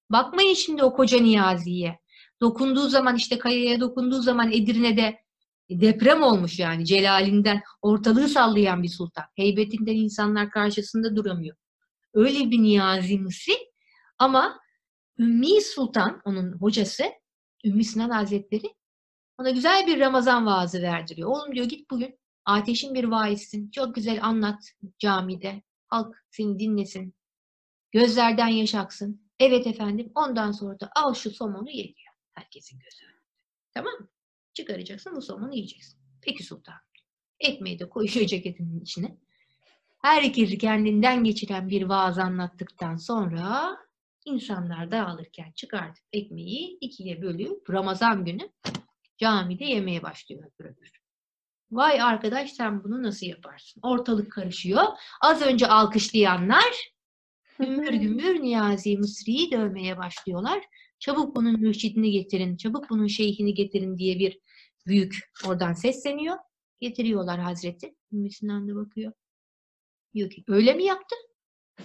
[0.09, 1.99] Bakmayın şimdi o koca Niyazi'ye.
[2.41, 5.19] Dokunduğu zaman işte kayaya dokunduğu zaman Edirne'de
[5.69, 9.25] deprem olmuş yani celalinden ortalığı sallayan bir sultan.
[9.35, 11.55] Heybetinden insanlar karşısında duramıyor.
[12.13, 13.53] Öyle bir Niyazi Mısri
[14.19, 14.59] ama
[15.19, 17.03] Ümmi Sultan onun hocası
[17.65, 18.73] Ümmü Sinan Hazretleri
[19.37, 21.29] ona güzel bir Ramazan vaazı verdiriyor.
[21.29, 23.71] Oğlum diyor git bugün ateşin bir vaizsin.
[23.71, 24.63] Çok güzel anlat
[24.99, 25.61] camide.
[25.87, 27.13] Halk seni dinlesin.
[27.91, 29.29] Gözlerden yaş aksın.
[29.39, 30.11] Evet efendim.
[30.15, 31.93] Ondan sonra da al şu somonu ye.
[32.35, 33.21] Herkesin gözü önünde.
[33.73, 34.07] Tamam mı?
[34.53, 35.99] Çıkaracaksın bu somonu yiyeceksin.
[36.21, 36.75] Peki sultan.
[37.39, 39.17] Ekmeği de koyuyor ceketinin içine.
[40.01, 43.77] Herkesi kendinden geçiren bir vaaz anlattıktan sonra
[44.25, 48.49] insanlar dağılırken çıkartıp ekmeği ikiye bölüp Ramazan günü
[49.17, 50.91] camide yemeye başlıyor öbür öbür.
[51.71, 53.81] Vay arkadaş sen bunu nasıl yaparsın?
[53.83, 54.83] Ortalık karışıyor.
[55.21, 56.93] Az önce alkışlayanlar
[57.59, 60.63] gümbür gümbür Niyazi Mısri'yi dövmeye başlıyorlar.
[60.99, 64.39] Çabuk bunun mürşidini getirin, çabuk bunun şeyhini getirin diye bir
[64.87, 66.37] büyük oradan sesleniyor.
[66.79, 67.95] Getiriyorlar Hazreti.
[68.11, 69.13] Ümmü Sinan da bakıyor.
[70.13, 71.15] Diyor ki öyle mi yaptı?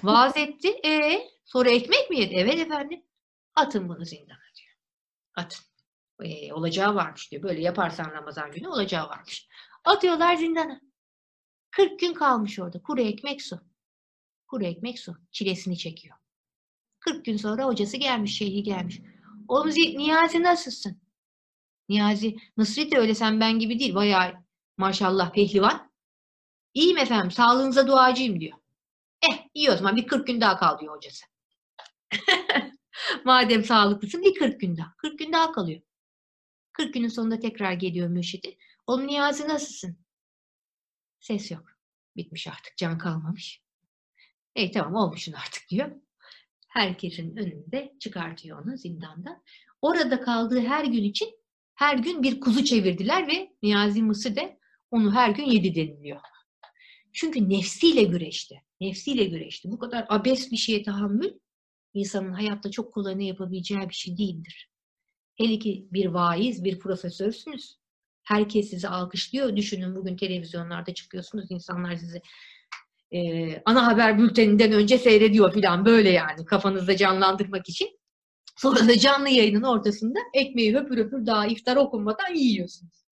[0.02, 0.68] Vaaz etti.
[0.84, 2.34] E sonra ekmek mi yedi?
[2.34, 3.02] Evet efendim.
[3.54, 4.76] Atın bunu zindana diyor.
[5.34, 5.64] Atın.
[6.22, 7.42] E, olacağı varmış diyor.
[7.42, 9.48] Böyle yaparsan Ramazan günü olacağı varmış.
[9.84, 10.80] Atıyorlar zindana.
[11.70, 12.82] 40 gün kalmış orada.
[12.82, 13.60] Kuru ekmek su.
[14.46, 15.16] Kuru ekmek su.
[15.30, 16.16] Çilesini çekiyor.
[17.00, 19.00] 40 gün sonra hocası gelmiş, şeyhi gelmiş.
[19.48, 21.00] Oğlum Zi- Niyazi nasılsın?
[21.88, 23.94] Niyazi, Mısri de öyle sen ben gibi değil.
[23.94, 24.34] Bayağı
[24.78, 25.92] maşallah pehlivan.
[26.74, 28.58] İyiyim efendim, sağlığınıza duacıyım diyor.
[29.30, 31.26] Eh iyi o zaman bir 40 gün daha kal diyor hocası.
[33.24, 34.94] Madem sağlıklısın bir 40 gün daha.
[34.96, 35.80] 40 gün daha kalıyor.
[36.72, 38.58] 40 günün sonunda tekrar geliyor mürşidi.
[38.86, 39.98] Oğlum Niyazi nasılsın?
[41.20, 41.64] Ses yok.
[42.16, 43.62] Bitmiş artık can kalmamış.
[44.56, 45.90] İyi tamam olmuşsun artık diyor.
[46.70, 49.42] Herkesin önünde çıkartıyor onu zindandan.
[49.82, 51.40] Orada kaldığı her gün için
[51.74, 54.58] her gün bir kuzu çevirdiler ve Niyazi Mısır de
[54.90, 56.20] onu her gün yedi deniliyor.
[57.12, 58.62] Çünkü nefsiyle güreşti.
[58.80, 59.70] Nefsiyle güreşti.
[59.70, 61.32] Bu kadar abes bir şeye tahammül
[61.94, 64.70] insanın hayatta çok kolay ne yapabileceği bir şey değildir.
[65.36, 67.76] Hele ki bir vaiz, bir profesörsünüz.
[68.22, 69.56] Herkes sizi alkışlıyor.
[69.56, 71.50] Düşünün bugün televizyonlarda çıkıyorsunuz.
[71.50, 72.22] insanlar sizi
[73.12, 78.00] e, ana haber bülteninden önce seyrediyor falan böyle yani kafanızda canlandırmak için.
[78.56, 83.04] Sonra da canlı yayının ortasında ekmeği höpür höpür daha iftar okunmadan yiyorsunuz.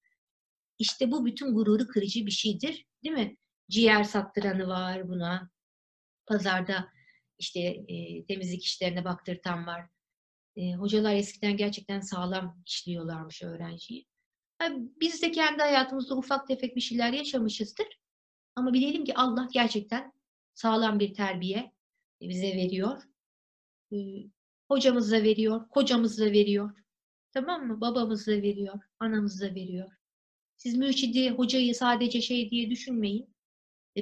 [0.78, 2.86] İşte bu bütün gururu kırıcı bir şeydir.
[3.04, 3.36] Değil mi?
[3.70, 5.50] Ciğer sattıranı var buna.
[6.26, 6.88] Pazarda
[7.38, 9.86] işte e, temizlik işlerine baktırtan var.
[10.56, 14.06] E, hocalar eskiden gerçekten sağlam işliyorlarmış öğrenciyi.
[15.00, 17.86] Biz de kendi hayatımızda ufak tefek bir şeyler yaşamışızdır.
[18.58, 20.12] Ama bilelim ki Allah gerçekten
[20.54, 21.72] sağlam bir terbiye
[22.20, 23.02] bize veriyor.
[23.92, 26.70] Da veriyor, kocamız veriyor.
[27.32, 27.80] Tamam mı?
[27.80, 29.90] Babamız veriyor, anamız veriyor.
[30.56, 33.34] Siz mürşidi, hocayı sadece şey diye düşünmeyin.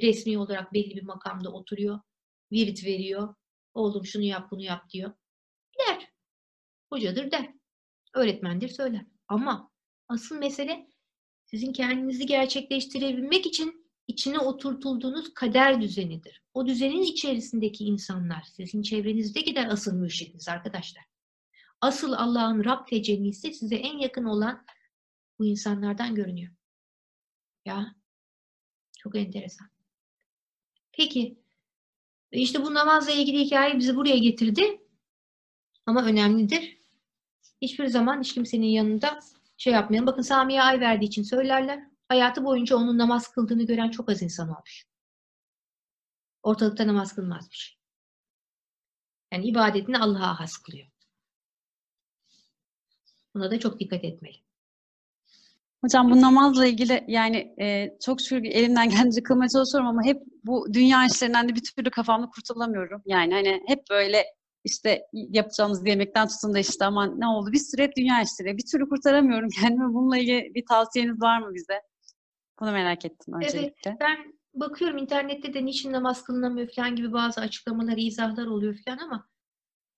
[0.01, 1.99] Resmi olarak belli bir makamda oturuyor,
[2.51, 3.35] virit veriyor.
[3.73, 5.11] Oğlum şunu yap, bunu yap diyor.
[5.79, 6.11] Der.
[6.93, 7.53] Hocadır der.
[8.13, 9.05] Öğretmendir söyler.
[9.27, 9.71] Ama
[10.09, 10.87] asıl mesele
[11.45, 16.43] sizin kendinizi gerçekleştirebilmek için içine oturtulduğunuz kader düzenidir.
[16.53, 21.03] O düzenin içerisindeki insanlar, sizin çevrenizdekiler asıl mürşidiniz arkadaşlar.
[21.81, 24.65] Asıl Allah'ın Rab tecellisi size en yakın olan
[25.39, 26.53] bu insanlardan görünüyor.
[27.65, 27.95] Ya
[28.99, 29.67] çok enteresan.
[30.91, 31.37] Peki
[32.31, 34.81] işte bu namazla ilgili hikaye bizi buraya getirdi.
[35.85, 36.77] Ama önemlidir.
[37.61, 39.19] Hiçbir zaman hiç kimsenin yanında
[39.57, 40.07] şey yapmayalım.
[40.07, 44.49] Bakın Sami'ye ay verdiği için söylerler hayatı boyunca onun namaz kıldığını gören çok az insan
[44.49, 44.85] olmuş.
[46.43, 47.77] Ortalıkta namaz kılmazmış.
[49.33, 50.87] Yani ibadetini Allah'a has kılıyor.
[53.33, 54.37] Buna da çok dikkat etmeli.
[55.83, 60.73] Hocam bu namazla ilgili yani e, çok şükür elimden gelince kılmaya çalışıyorum ama hep bu
[60.73, 63.01] dünya işlerinden de bir türlü kafamda kurtulamıyorum.
[63.05, 64.25] Yani hani hep böyle
[64.63, 68.57] işte yapacağımız yemekten tutun da işte aman ne oldu bir sürü hep dünya işleri.
[68.57, 69.93] Bir türlü kurtaramıyorum kendimi.
[69.93, 71.81] Bununla ilgili bir tavsiyeniz var mı bize?
[72.59, 73.89] Bunu merak ettim öncelikle.
[73.89, 78.97] Evet, ben bakıyorum internette de niçin namaz kılınamıyor falan gibi bazı açıklamalar, izahlar oluyor falan
[78.97, 79.27] ama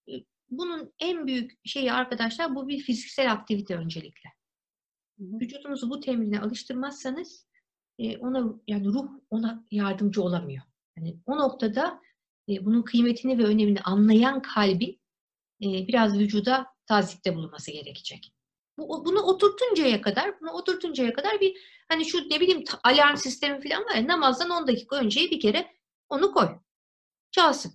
[0.09, 0.13] e,
[0.49, 4.29] bunun en büyük şeyi arkadaşlar bu bir fiziksel aktivite öncelikle.
[5.19, 7.47] Vücudunuzu bu temrine alıştırmazsanız
[7.99, 10.63] e, ona yani ruh ona yardımcı olamıyor.
[10.97, 12.01] Yani o noktada
[12.49, 14.99] e, bunun kıymetini ve önemini anlayan kalbin
[15.61, 18.31] biraz vücuda tazikte bulunması gerekecek.
[18.79, 21.57] Bu, bunu oturtuncaya kadar, bunu oturtuncaya kadar bir
[21.89, 25.67] hani şu ne bileyim alarm sistemi falan var ya namazdan 10 dakika önce bir kere
[26.09, 26.49] onu koy.
[27.31, 27.73] Çalsın.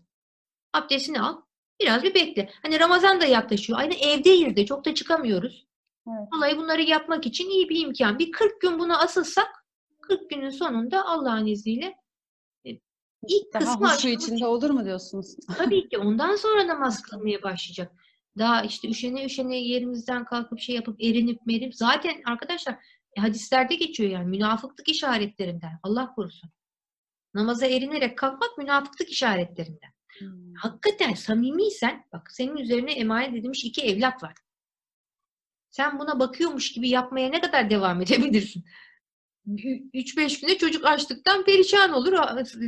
[0.72, 1.40] Abdestini al.
[1.80, 2.50] Biraz bir bekle.
[2.62, 3.78] Hani Ramazan da yaklaşıyor.
[3.78, 5.66] Aynı evdeyiz de çok da çıkamıyoruz.
[6.08, 6.28] Evet.
[6.34, 8.18] Dolayı bunları yapmak için iyi bir imkan.
[8.18, 9.64] Bir 40 gün buna asılsak
[10.00, 11.94] 40 günün sonunda Allah'ın izniyle
[12.66, 12.70] e,
[13.28, 15.36] ilk Daha kısmı huşu içinde olur mu diyorsunuz?
[15.58, 17.92] Tabii ki ondan sonra namaz kılmaya başlayacak.
[18.38, 22.74] Daha işte üşene üşene yerimizden kalkıp şey yapıp erinip merip zaten arkadaşlar
[23.16, 26.50] e, hadislerde geçiyor yani münafıklık işaretlerinden Allah korusun.
[27.34, 29.94] Namaza erinerek kalkmak münafıklık işaretlerinden.
[30.18, 30.54] Hmm.
[30.54, 34.34] Hakikaten samimiysen bak senin üzerine emanet edilmiş iki evlat var.
[35.70, 38.64] Sen buna bakıyormuş gibi yapmaya ne kadar devam edebilirsin?
[39.46, 42.12] 3-5 güne çocuk açlıktan perişan olur,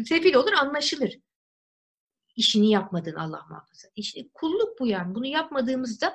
[0.08, 1.18] sefil olur, anlaşılır.
[2.36, 3.88] İşini yapmadın Allah muhafaza.
[3.96, 5.14] İşte kulluk bu yani.
[5.14, 6.14] Bunu yapmadığımızda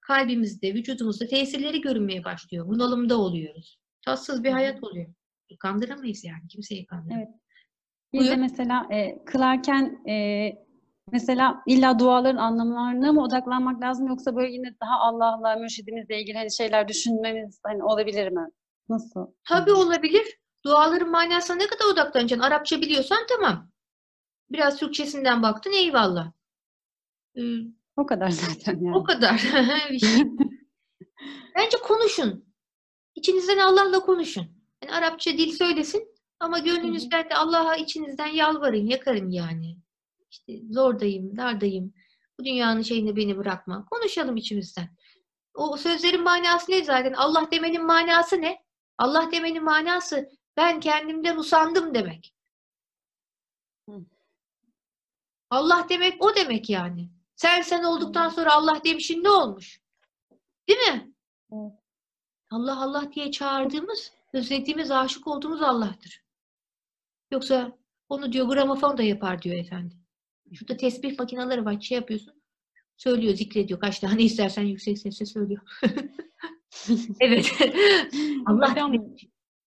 [0.00, 2.66] kalbimizde, vücudumuzda tesirleri görünmeye başlıyor.
[2.68, 3.78] Bunalımda oluyoruz.
[4.04, 5.06] Tatsız bir hayat oluyor.
[5.58, 6.48] Kandıramayız yani.
[6.48, 7.30] Kimseyi kandıramayız.
[7.30, 7.40] Evet.
[8.12, 10.48] Bir de mesela e, kılarken e,
[11.12, 16.52] mesela illa duaların anlamlarına mı odaklanmak lazım yoksa böyle yine daha Allah'la, mürşidimizle ilgili hani
[16.52, 18.46] şeyler düşünmemiz hani olabilir mi?
[18.88, 19.26] Nasıl?
[19.48, 20.38] Tabii olabilir.
[20.64, 22.46] Duaların manasına ne kadar odaklanacaksın?
[22.46, 23.70] Arapça biliyorsan tamam.
[24.52, 26.32] Biraz Türkçesinden baktın eyvallah.
[27.36, 27.40] Ee,
[27.96, 28.96] O kadar zaten yani.
[28.96, 29.38] o kadar.
[30.00, 30.22] şey.
[31.56, 32.54] Bence konuşun.
[33.14, 34.46] İçinizden Allah'la konuşun.
[34.82, 39.76] Yani Arapça dil söylesin ama gönlünüzden de Allah'a içinizden yalvarın, yakarın yani.
[40.30, 41.94] İşte zordayım, dardayım.
[42.40, 43.86] Bu dünyanın şeyini beni bırakma.
[43.90, 44.96] Konuşalım içimizden.
[45.54, 47.12] O sözlerin manası ne zaten?
[47.12, 48.64] Allah demenin manası ne?
[48.98, 52.34] Allah demenin manası ben kendimden usandım demek.
[53.88, 54.04] Hı.
[55.50, 57.10] Allah demek o demek yani.
[57.36, 59.80] Sen sen olduktan sonra Allah demişin ne olmuş?
[60.68, 61.12] Değil mi?
[61.52, 61.72] Evet.
[62.50, 66.24] Allah Allah diye çağırdığımız, özlediğimiz, aşık olduğumuz Allah'tır.
[67.30, 69.94] Yoksa onu diyor gramofon da yapar diyor efendi.
[70.52, 71.80] Şurada tesbih makineleri var.
[71.80, 72.42] Şey yapıyorsun.
[72.96, 73.80] Söylüyor, zikrediyor.
[73.80, 75.62] Kaç tane istersen yüksek sesle söylüyor.
[77.20, 77.52] evet.
[78.46, 79.30] Allah demek.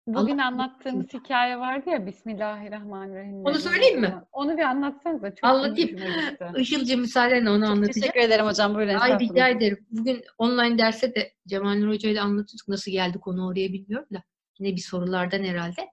[0.07, 3.45] Bugün Allah- anlattığımız hikaye vardı ya Bismillahirrahmanirrahim.
[3.45, 4.14] Onu söyleyeyim mi?
[4.33, 5.99] Onu bir anlatsanız da çok Anlatayım.
[5.99, 6.45] hoşuma gitti.
[6.61, 7.93] Işılcı müsaadenle onu anlatacağım.
[7.93, 8.75] Teşekkür ederim hocam.
[8.75, 8.95] Buyurun.
[8.95, 9.87] Ay rica ederim.
[9.90, 12.69] Bugün online derse de Cemal Nur Hoca ile anlatıyorduk.
[12.69, 14.23] Nasıl geldi konu oraya bilmiyorum da.
[14.59, 15.88] Yine bir sorulardan herhalde.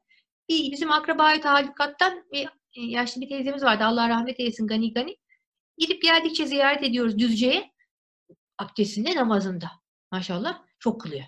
[0.49, 2.45] Bir, bizim akrabayı talukattan bir
[2.75, 3.83] e, yaşlı bir teyzemiz vardı.
[3.83, 5.17] Allah rahmet eylesin gani gani.
[5.77, 7.71] Gidip geldikçe ziyaret ediyoruz Düzce'ye.
[8.57, 9.71] Abdestinde namazında.
[10.11, 11.23] Maşallah çok kılıyor.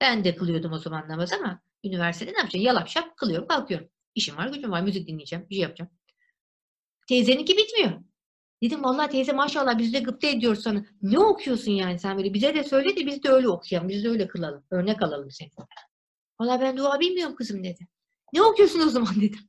[0.00, 2.64] Ben de kılıyordum o zaman namaz ama üniversitede ne yapacağım?
[2.64, 3.88] Yalap şap kılıyorum kalkıyorum.
[4.14, 5.90] İşim var gücüm var müzik dinleyeceğim bir şey yapacağım.
[7.08, 8.00] Teyzeninki bitmiyor.
[8.62, 10.84] Dedim vallahi teyze maşallah biz de gıpta ediyoruz sana.
[11.02, 12.34] Ne okuyorsun yani sen böyle?
[12.34, 13.88] Bize de söyle de biz de öyle okuyalım.
[13.88, 14.64] Biz de öyle kılalım.
[14.70, 15.50] Örnek alalım seni.
[16.40, 17.88] Vallahi ben dua bilmiyorum kızım dedi.
[18.32, 19.40] Ne okuyorsun o zaman dedim.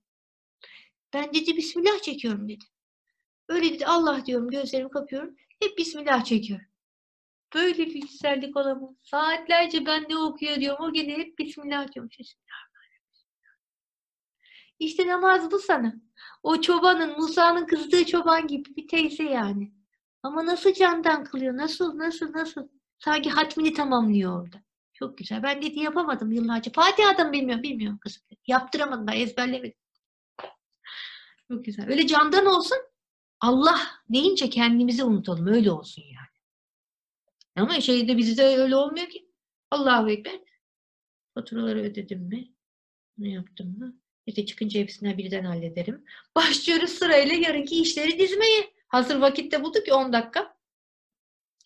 [1.13, 2.65] Ben dedi Bismillah çekiyorum dedi.
[3.49, 5.35] Öyle dedi Allah diyorum gözlerimi kapıyorum.
[5.59, 6.65] Hep Bismillah çekiyorum.
[7.53, 8.89] Böyle bir güzellik olamaz.
[9.03, 10.85] Saatlerce ben ne okuyor diyorum.
[10.85, 12.17] O gene hep Bismillah diyormuş.
[14.79, 15.93] İşte namaz bu sana.
[16.43, 19.73] O çobanın, Musa'nın kızdığı çoban gibi bir teyze yani.
[20.23, 21.57] Ama nasıl candan kılıyor?
[21.57, 22.67] Nasıl, nasıl, nasıl?
[22.99, 24.57] Sanki hatmini tamamlıyor orada.
[24.93, 25.43] Çok güzel.
[25.43, 26.71] Ben dedi yapamadım yıllarca.
[26.71, 28.23] Fatiha'dan bilmiyorum, bilmiyorum kızım.
[28.47, 29.79] Yaptıramadım, ben ezberlemedim.
[31.51, 31.89] Çok güzel.
[31.89, 32.77] Öyle candan olsun.
[33.39, 33.79] Allah
[34.09, 35.47] deyince kendimizi unutalım.
[35.47, 36.34] Öyle olsun yani.
[37.55, 39.29] Ama şeyde bizde öyle olmuyor ki.
[39.71, 40.39] Allahu Ekber.
[41.33, 42.51] Faturaları ödedim mi?
[43.17, 43.95] Ne yaptım mı?
[44.25, 46.05] İşte çıkınca hepsinden birden hallederim.
[46.35, 48.73] Başlıyoruz sırayla yarınki işleri dizmeye.
[48.87, 50.57] Hazır vakitte bulduk ya 10 dakika.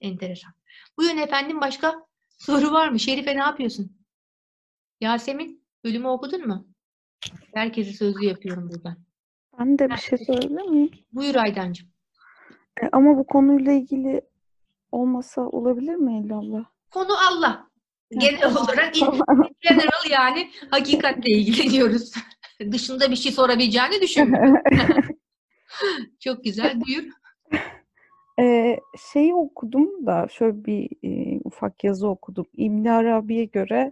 [0.01, 0.53] Enteresan.
[0.97, 2.99] Buyurun efendim başka soru var mı?
[2.99, 3.97] Şerife ne yapıyorsun?
[5.01, 6.67] Yasemin bölümü okudun mu?
[7.53, 8.97] Herkesi sözlü yapıyorum buradan.
[9.59, 10.91] Ben de bir şey söyleyebilir miyim?
[11.11, 11.87] Buyur Aydancığım.
[12.81, 14.21] E, ama bu konuyla ilgili
[14.91, 16.65] olmasa olabilir mi Elli abla?
[16.91, 17.69] Konu Allah.
[18.11, 18.93] Genel olarak
[19.61, 22.13] general yani hakikatle ilgileniyoruz.
[22.71, 24.55] Dışında bir şey sorabileceğini düşünmüyorum.
[26.19, 26.81] Çok güzel.
[26.81, 27.03] Buyur.
[28.39, 28.77] E,
[29.13, 32.45] şeyi okudum da şöyle bir e, ufak yazı okudum.
[32.57, 33.91] İbn Arabi'ye göre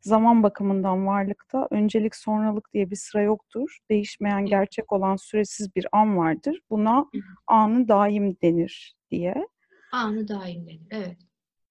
[0.00, 3.78] zaman bakımından varlıkta öncelik sonralık diye bir sıra yoktur.
[3.90, 6.60] Değişmeyen gerçek olan süresiz bir an vardır.
[6.70, 7.06] Buna
[7.46, 9.46] anı daim denir diye.
[9.92, 10.80] Anı daim denir.
[10.90, 11.16] Evet.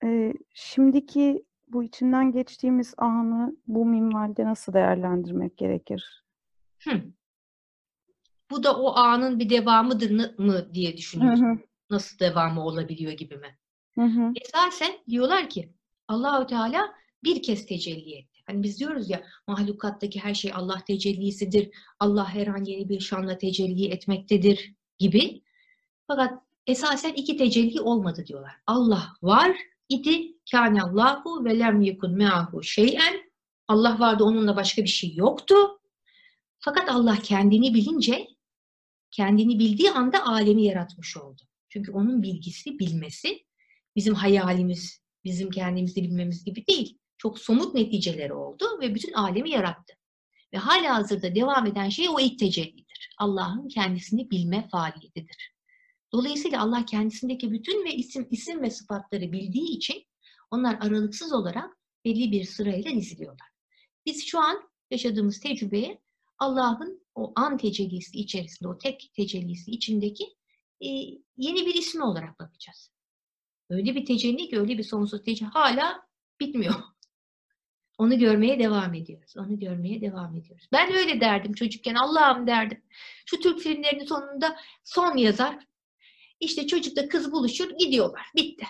[0.04, 6.24] E, şimdiki bu içinden geçtiğimiz anı bu minvalde nasıl değerlendirmek gerekir?
[6.84, 7.02] Hı.
[8.52, 11.46] bu da o anın bir devamıdır mı diye Hı düşünüyorsun.
[11.46, 11.60] hı.
[11.90, 13.58] Nasıl devamı olabiliyor gibi mi?
[13.96, 14.32] Hı hı.
[14.46, 15.74] Esasen diyorlar ki
[16.08, 16.94] Allahü Teala
[17.24, 18.40] bir kez tecelli etti.
[18.48, 21.70] Hani biz diyoruz ya mahlukattaki her şey Allah tecellisidir.
[22.00, 25.42] Allah her an yeni bir şanla tecelli etmektedir gibi.
[26.08, 28.54] Fakat esasen iki tecelli olmadı diyorlar.
[28.68, 29.58] Allah var
[29.90, 30.34] idi.
[30.52, 33.30] Kâne Allahu ve lem yekun me'ahu şey'en.
[33.68, 35.56] Allah vardı onunla başka bir şey yoktu.
[36.60, 38.28] Fakat Allah kendini bilince
[39.12, 41.42] kendini bildiği anda alemi yaratmış oldu.
[41.70, 43.46] Çünkü onun bilgisi, bilmesi
[43.96, 46.98] bizim hayalimiz, bizim kendimizi bilmemiz gibi değil.
[47.18, 49.94] Çok somut neticeleri oldu ve bütün alemi yarattı.
[50.54, 53.10] Ve hala hazırda devam eden şey o ilk tecellidir.
[53.18, 55.59] Allah'ın kendisini bilme faaliyetidir.
[56.12, 60.04] Dolayısıyla Allah kendisindeki bütün ve isim, isim ve sıfatları bildiği için
[60.52, 63.48] onlar aralıksız olarak belli bir sırayla diziliyorlar.
[64.06, 66.02] Biz şu an yaşadığımız tecrübeye
[66.38, 70.24] Allah'ın o an tecellisi içerisinde, o tek tecellisi içindeki
[70.82, 70.88] e,
[71.38, 72.92] yeni bir ismi olarak bakacağız.
[73.70, 76.08] Öyle bir tecelli ki öyle bir sonsuz tecelli hala
[76.40, 76.76] bitmiyor.
[77.98, 79.38] Onu görmeye devam ediyoruz.
[79.38, 80.68] Onu görmeye devam ediyoruz.
[80.72, 81.96] Ben öyle derdim çocukken.
[81.96, 82.84] Allah'ım derdim.
[83.26, 85.69] Şu Türk filmlerinin sonunda son yazar.
[86.40, 88.26] İşte çocukla kız buluşur gidiyorlar.
[88.36, 88.66] Bitti.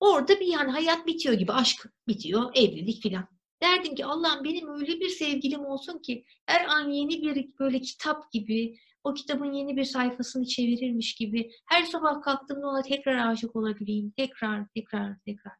[0.00, 1.52] Orada bir yani hayat bitiyor gibi.
[1.52, 2.50] Aşk bitiyor.
[2.54, 3.28] Evlilik filan.
[3.62, 8.32] Derdim ki Allah'ım benim öyle bir sevgilim olsun ki her an yeni bir böyle kitap
[8.32, 14.10] gibi o kitabın yeni bir sayfasını çevirirmiş gibi her sabah kalktığımda ona tekrar aşık olabileyim.
[14.16, 15.52] Tekrar, tekrar, tekrar.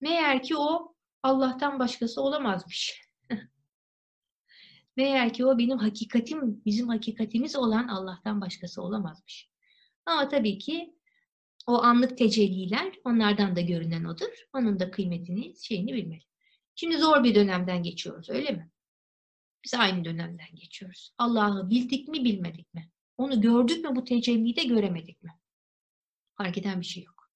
[0.00, 3.02] Meğer ki o Allah'tan başkası olamazmış.
[4.96, 9.50] Meğer ki o benim hakikatim, bizim hakikatimiz olan Allah'tan başkası olamazmış.
[10.06, 10.94] Ama tabii ki
[11.66, 14.46] o anlık tecelliler, onlardan da görünen odur.
[14.52, 16.22] Onun da kıymetini, şeyini bilmeli.
[16.74, 18.70] Şimdi zor bir dönemden geçiyoruz, öyle mi?
[19.64, 21.12] Biz aynı dönemden geçiyoruz.
[21.18, 22.90] Allah'ı bildik mi, bilmedik mi?
[23.16, 25.30] Onu gördük mü, bu tecelliyi de göremedik mi?
[26.36, 27.30] Fark eden bir şey yok.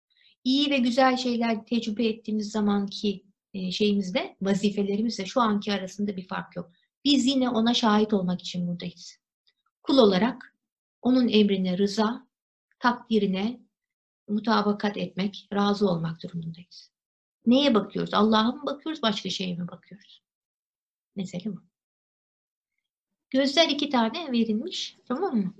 [0.44, 6.56] İyi ve güzel şeyler tecrübe ettiğimiz zamanki e, şeyimizde, vazifelerimizle şu anki arasında bir fark
[6.56, 6.72] yok.
[7.04, 9.18] Biz yine ona şahit olmak için buradayız.
[9.82, 10.56] Kul olarak
[11.02, 12.28] onun emrine rıza,
[12.84, 13.60] takdirine
[14.28, 16.92] mutabakat etmek, razı olmak durumundayız.
[17.46, 18.14] Neye bakıyoruz?
[18.14, 20.22] Allah'a mı bakıyoruz, başka şeye mi bakıyoruz?
[21.16, 21.62] Mesele bu.
[23.30, 25.54] Gözler iki tane verilmiş, tamam mı?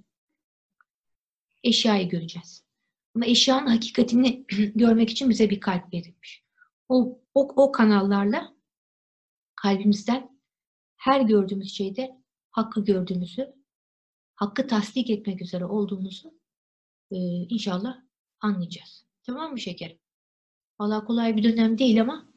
[1.63, 2.65] Eşyayı göreceğiz.
[3.15, 4.45] Ama eşyanın hakikatini
[4.75, 6.45] görmek için bize bir kalp verilmiş.
[6.89, 8.55] O, o, o kanallarla
[9.57, 10.41] kalbimizden
[10.97, 13.55] her gördüğümüz şeyde hakkı gördüğümüzü,
[14.35, 16.44] hakkı tasdik etmek üzere olduğumuzu
[17.15, 17.97] e, inşallah
[18.41, 19.05] anlayacağız.
[19.27, 19.99] Tamam mı şekerim?
[20.81, 22.29] Valla kolay bir dönem değil ama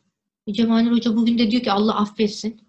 [0.52, 2.68] Cemal Hoca bugün de diyor ki Allah affetsin.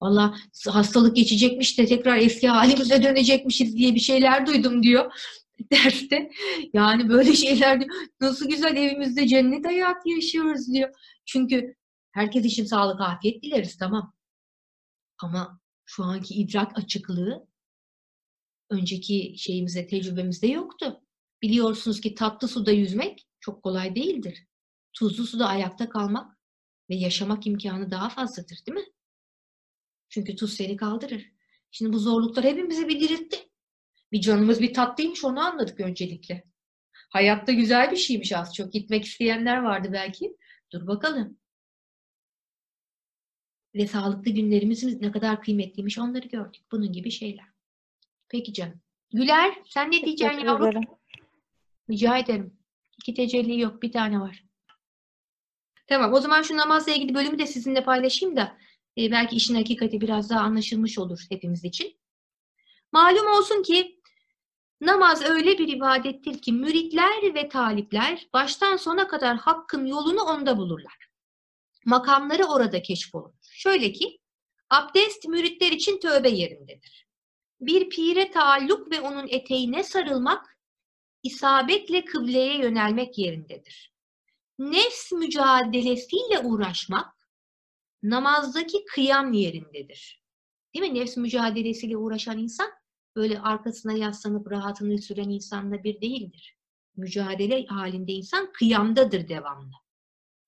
[0.00, 0.34] Valla
[0.68, 5.12] hastalık geçecekmiş de tekrar eski halimize dönecekmişiz diye bir şeyler duydum diyor
[5.72, 6.30] derste.
[6.72, 7.90] Yani böyle şeyler diyor.
[8.20, 10.90] Nasıl güzel evimizde cennet hayatı yaşıyoruz diyor.
[11.26, 11.74] Çünkü
[12.12, 14.14] herkes için sağlık, afiyet dileriz tamam.
[15.22, 17.46] Ama şu anki idrak açıklığı
[18.70, 21.00] önceki şeyimizde, tecrübemizde yoktu.
[21.42, 24.46] Biliyorsunuz ki tatlı suda yüzmek çok kolay değildir.
[24.92, 26.38] Tuzlu suda ayakta kalmak
[26.90, 28.92] ve yaşamak imkanı daha fazladır değil mi?
[30.08, 31.32] Çünkü tuz seni kaldırır.
[31.70, 33.36] Şimdi bu zorluklar hepimize bir diriltti.
[34.12, 36.44] Bir canımız bir tatlıymış onu anladık öncelikle.
[36.92, 38.72] Hayatta güzel bir şeymiş az çok.
[38.72, 40.36] Gitmek isteyenler vardı belki.
[40.72, 41.38] Dur bakalım.
[43.74, 46.62] Ve sağlıklı günlerimizin ne kadar kıymetliymiş onları gördük.
[46.72, 47.46] Bunun gibi şeyler.
[48.28, 48.80] Peki canım.
[49.12, 50.66] Güler sen ne diyeceksin yavrum?
[50.66, 50.82] ederim.
[51.90, 52.58] Rica ederim.
[52.98, 53.82] İki tecelli yok.
[53.82, 54.44] Bir tane var.
[55.86, 56.12] Tamam.
[56.12, 58.58] O zaman şu namazla ilgili bölümü de sizinle paylaşayım da
[58.98, 62.00] e, belki işin hakikati biraz daha anlaşılmış olur hepimiz için.
[62.92, 64.00] Malum olsun ki
[64.80, 71.08] namaz öyle bir ibadettir ki müritler ve talipler baştan sona kadar hakkın yolunu onda bulurlar.
[71.86, 73.34] Makamları orada keşfolunur.
[73.52, 74.18] Şöyle ki
[74.70, 77.06] abdest müritler için tövbe yerindedir.
[77.60, 80.57] Bir pire taalluk ve onun eteğine sarılmak
[81.22, 83.92] isabetle kıbleye yönelmek yerindedir.
[84.58, 87.14] Nefs mücadelesiyle uğraşmak
[88.02, 90.22] namazdaki kıyam yerindedir.
[90.74, 91.00] Değil mi?
[91.00, 92.70] Nefs mücadelesiyle uğraşan insan
[93.16, 96.58] böyle arkasına yaslanıp rahatını süren insanla bir değildir.
[96.96, 99.72] Mücadele halinde insan kıyamdadır devamlı.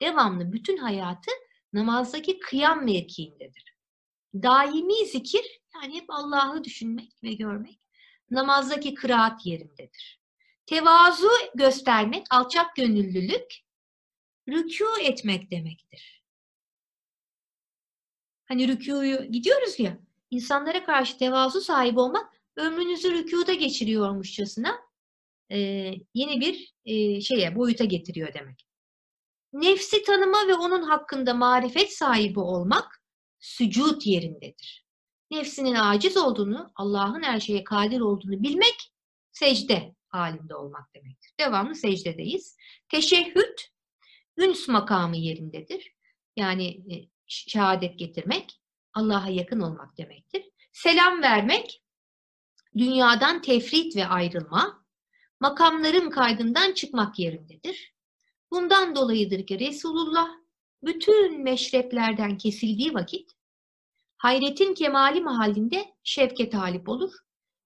[0.02, 1.30] Devamlı bütün hayatı
[1.72, 3.76] namazdaki kıyam mevkiindedir.
[4.34, 7.80] Daimi zikir yani hep Allah'ı düşünmek ve görmek
[8.30, 10.19] namazdaki kıraat yerindedir.
[10.70, 13.54] Tevazu göstermek, alçak gönüllülük,
[14.48, 16.24] rükû etmek demektir.
[18.44, 19.98] Hani rükûyu gidiyoruz ya,
[20.30, 24.78] insanlara karşı tevazu sahibi olmak, ömrünüzü rükuda geçiriyormuşçasına
[25.52, 25.58] e,
[26.14, 28.66] yeni bir e, şeye, boyuta getiriyor demek.
[29.52, 33.02] Nefsi tanıma ve onun hakkında marifet sahibi olmak
[33.38, 34.86] sücud yerindedir.
[35.30, 38.92] Nefsinin aciz olduğunu, Allah'ın her şeye kadir olduğunu bilmek
[39.32, 41.32] secde halinde olmak demektir.
[41.40, 42.56] Devamlı secdedeyiz.
[42.88, 43.58] Teşehhüd,
[44.38, 45.94] üns makamı yerindedir.
[46.36, 48.61] Yani e, şehadet getirmek,
[48.94, 50.44] Allah'a yakın olmak demektir.
[50.72, 51.82] Selam vermek,
[52.76, 54.86] dünyadan tefrit ve ayrılma,
[55.40, 57.94] makamların kaydından çıkmak yerindedir.
[58.50, 60.30] Bundan dolayıdır ki Resulullah
[60.82, 63.32] bütün meşreplerden kesildiği vakit
[64.16, 67.12] hayretin kemali mahallinde şevke talip olur,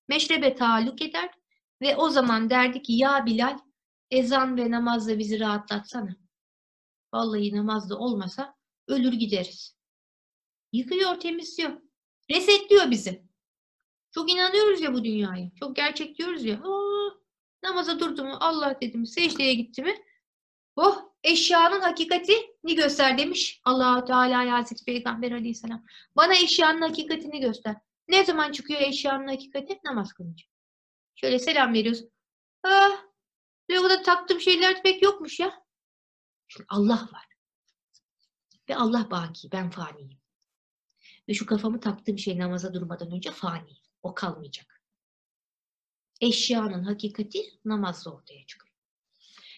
[0.08, 1.30] meşrebe taalluk eder
[1.84, 3.58] ve o zaman derdi ki ya Bilal
[4.10, 6.16] ezan ve namazla bizi rahatlatsana.
[7.12, 8.56] Vallahi namazda olmasa
[8.88, 9.76] ölür gideriz.
[10.72, 11.80] Yıkıyor, temizliyor.
[12.30, 13.24] Resetliyor bizi.
[14.10, 15.50] Çok inanıyoruz ya bu dünyaya.
[15.60, 16.54] Çok gerçek diyoruz ya.
[16.54, 17.10] Aa,
[17.62, 19.94] namaza durdu mu, Allah dedi mi, secdeye gitti mi?
[20.76, 25.84] Oh, eşyanın hakikatini göster demiş allah Teala Hazreti Peygamber Aleyhisselam.
[26.16, 27.76] Bana eşyanın hakikatini göster.
[28.08, 29.80] Ne zaman çıkıyor eşyanın hakikati?
[29.84, 30.53] Namaz kılınca.
[31.14, 32.04] Şöyle selam veriyoruz.
[32.62, 33.04] Ah,
[33.70, 35.64] Levada taktığım şeyler pek yokmuş ya.
[36.48, 37.26] Şimdi Allah var.
[38.68, 40.18] Ve Allah baki, ben faniyim.
[41.28, 43.76] Ve şu kafamı taktığım şey namaza durmadan önce fani.
[44.02, 44.82] O kalmayacak.
[46.20, 48.74] Eşyanın hakikati namazda ortaya çıkıyor.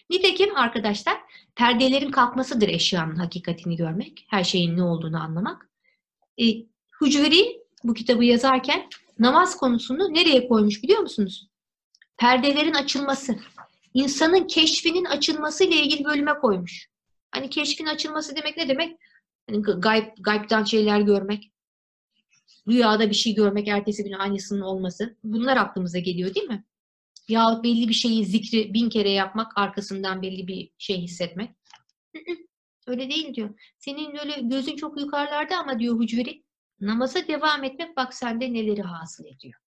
[0.09, 1.21] Nitekim arkadaşlar
[1.55, 4.25] perdelerin kalkmasıdır eşyanın hakikatini görmek.
[4.29, 5.69] Her şeyin ne olduğunu anlamak.
[6.41, 6.43] E,
[6.99, 8.89] Hucveri bu kitabı yazarken
[9.19, 11.47] namaz konusunu nereye koymuş biliyor musunuz?
[12.17, 13.39] Perdelerin açılması.
[13.93, 16.87] İnsanın keşfinin açılması ile ilgili bölüme koymuş.
[17.31, 18.99] Hani keşfin açılması demek ne demek?
[19.49, 21.51] Hani gayb, gaybden şeyler görmek.
[22.67, 25.17] Rüyada bir şey görmek, ertesi gün aynısının olması.
[25.23, 26.63] Bunlar aklımıza geliyor değil mi?
[27.27, 31.51] Yahut belli bir şeyi zikri bin kere yapmak, arkasından belli bir şey hissetmek.
[32.87, 33.59] Öyle değil diyor.
[33.77, 36.43] Senin öyle gözün çok yukarılarda ama diyor Hucveri.
[36.79, 39.59] Namaza devam etmek bak sende neleri hasıl ediyor.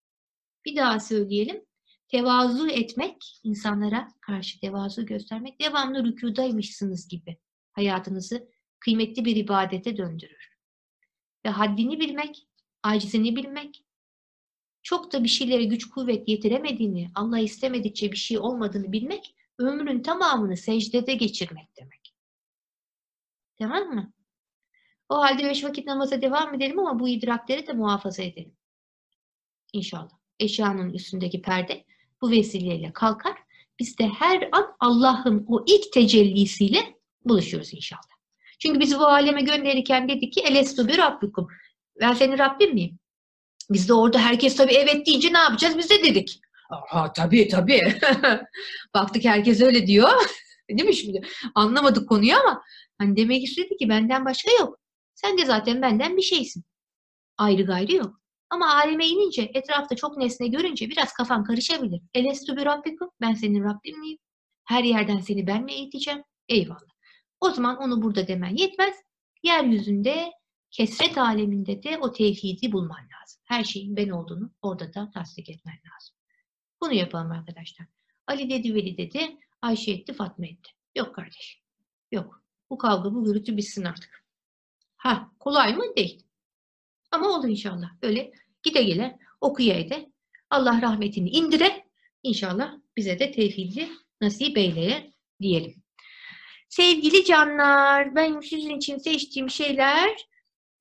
[0.65, 1.65] Bir daha söyleyelim.
[2.09, 7.39] Tevazu etmek, insanlara karşı tevazu göstermek, devamlı rükudaymışsınız gibi
[7.73, 8.49] hayatınızı
[8.81, 10.59] kıymetli bir ibadete döndürür.
[11.45, 12.49] Ve haddini bilmek,
[12.83, 13.85] acizini bilmek,
[14.83, 20.57] çok da bir şeylere güç kuvvet yetiremediğini, Allah istemedikçe bir şey olmadığını bilmek, ömrün tamamını
[20.57, 22.15] secdede geçirmek demek.
[23.59, 24.13] Tamam mı?
[25.09, 28.57] O halde beş vakit namaza devam edelim ama bu idrakleri de muhafaza edelim.
[29.73, 30.19] İnşallah.
[30.41, 31.85] Eşyanın üstündeki perde
[32.21, 33.37] bu vesileyle kalkar.
[33.79, 36.95] Biz de her an Allah'ın o ilk tecellisiyle
[37.25, 38.03] buluşuyoruz inşallah.
[38.59, 41.49] Çünkü bizi bu aleme gönderirken dedi ki Elestu bir Rabbikum.
[42.01, 42.99] Ben senin Rabbin miyim?
[43.71, 45.79] Biz de orada herkes tabii evet deyince ne yapacağız?
[45.79, 46.41] Biz de dedik.
[46.71, 47.83] Aha tabii tabii.
[48.95, 50.09] Baktık herkes öyle diyor.
[50.71, 51.21] Değil mi şimdi?
[51.55, 52.63] Anlamadık konuyu ama
[52.99, 54.79] hani demek istedi ki benden başka yok.
[55.21, 56.65] Sen de zaten benden bir şeysin.
[57.39, 58.21] Ayrı gayrı yok.
[58.51, 62.03] Ama aleme inince, etrafta çok nesne görünce biraz kafan karışabilir.
[62.15, 63.11] Elestu bir Rabbikum.
[63.21, 64.19] Ben senin Rabbin miyim?
[64.65, 66.23] Her yerden seni ben mi eğiteceğim?
[66.49, 66.95] Eyvallah.
[67.41, 68.95] O zaman onu burada demen yetmez.
[69.43, 70.33] Yeryüzünde,
[70.71, 73.43] kesret aleminde de o tevhidi bulman lazım.
[73.45, 76.17] Her şeyin ben olduğunu orada da tasdik etmen lazım.
[76.81, 77.87] Bunu yapalım arkadaşlar.
[78.27, 80.71] Ali dedi, Veli dedi, Ayşe etti, Fatma etti.
[80.97, 81.63] Yok kardeş.
[82.13, 82.43] Yok.
[82.71, 84.28] Bu kavga, bu gürültü bitsin artık.
[84.99, 85.85] Ha, kolay mı?
[85.97, 86.23] Değil.
[87.11, 87.91] Ama olur inşallah.
[88.03, 88.33] Böyle
[88.63, 90.13] gide gele, okuya ede,
[90.51, 91.87] Allah rahmetini indire,
[92.23, 93.89] inşallah bize de tevhidi
[94.21, 95.83] nasip eyleye diyelim.
[96.69, 100.17] Sevgili canlar, ben sizin için seçtiğim şeyler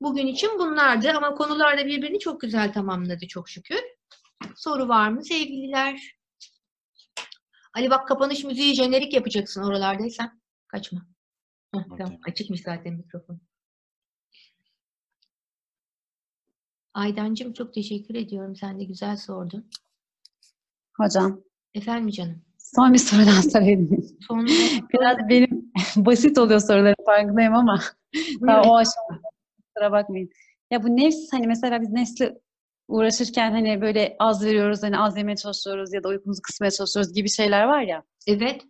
[0.00, 3.80] bugün için bunlardı ama konular da birbirini çok güzel tamamladı çok şükür.
[4.56, 6.18] Soru var mı sevgililer?
[7.74, 10.40] Ali bak kapanış müziği jenerik yapacaksın oralardaysan.
[10.68, 11.06] Kaçma.
[11.74, 12.18] Heh, tamam.
[12.26, 13.40] Açıkmış zaten mikrofon.
[16.98, 18.56] Aydancığım çok teşekkür ediyorum.
[18.56, 19.70] Sen de güzel sordun.
[20.96, 21.40] Hocam
[21.74, 22.42] Efendim canım.
[22.58, 24.06] son bir soru daha sorayım.
[24.28, 24.46] Son
[24.94, 27.80] Biraz benim basit oluyor soruların farkındayım ama
[28.46, 29.28] daha o aşamada
[29.66, 30.30] kusura bakmayın.
[30.70, 32.38] Ya bu nefs hani mesela biz nefsle
[32.88, 37.30] uğraşırken hani böyle az veriyoruz hani az yemeye çalışıyoruz ya da uykumuzu kısmaya çalışıyoruz gibi
[37.30, 38.02] şeyler var ya.
[38.26, 38.62] Evet.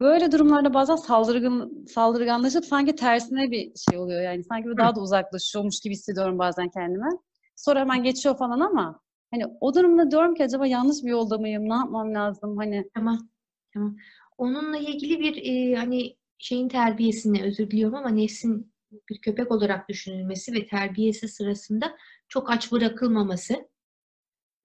[0.00, 4.44] Böyle durumlarda bazen saldırgan, saldırganlaşıp sanki tersine bir şey oluyor yani.
[4.44, 7.08] Sanki daha da uzaklaşıyormuş gibi hissediyorum bazen kendime.
[7.56, 9.00] Sonra hemen geçiyor falan ama
[9.30, 11.68] hani o durumda diyorum ki acaba yanlış bir yolda mıyım?
[11.68, 12.56] Ne yapmam lazım?
[12.56, 13.28] Hani Tamam.
[13.74, 13.96] Tamam.
[14.38, 18.72] Onunla ilgili bir e, hani şeyin terbiyesine özür diliyorum ama nefsin
[19.10, 21.96] bir köpek olarak düşünülmesi ve terbiyesi sırasında
[22.28, 23.68] çok aç bırakılmaması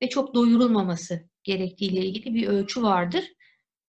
[0.01, 3.23] ve çok doyurulmaması gerektiğiyle ilgili bir ölçü vardır.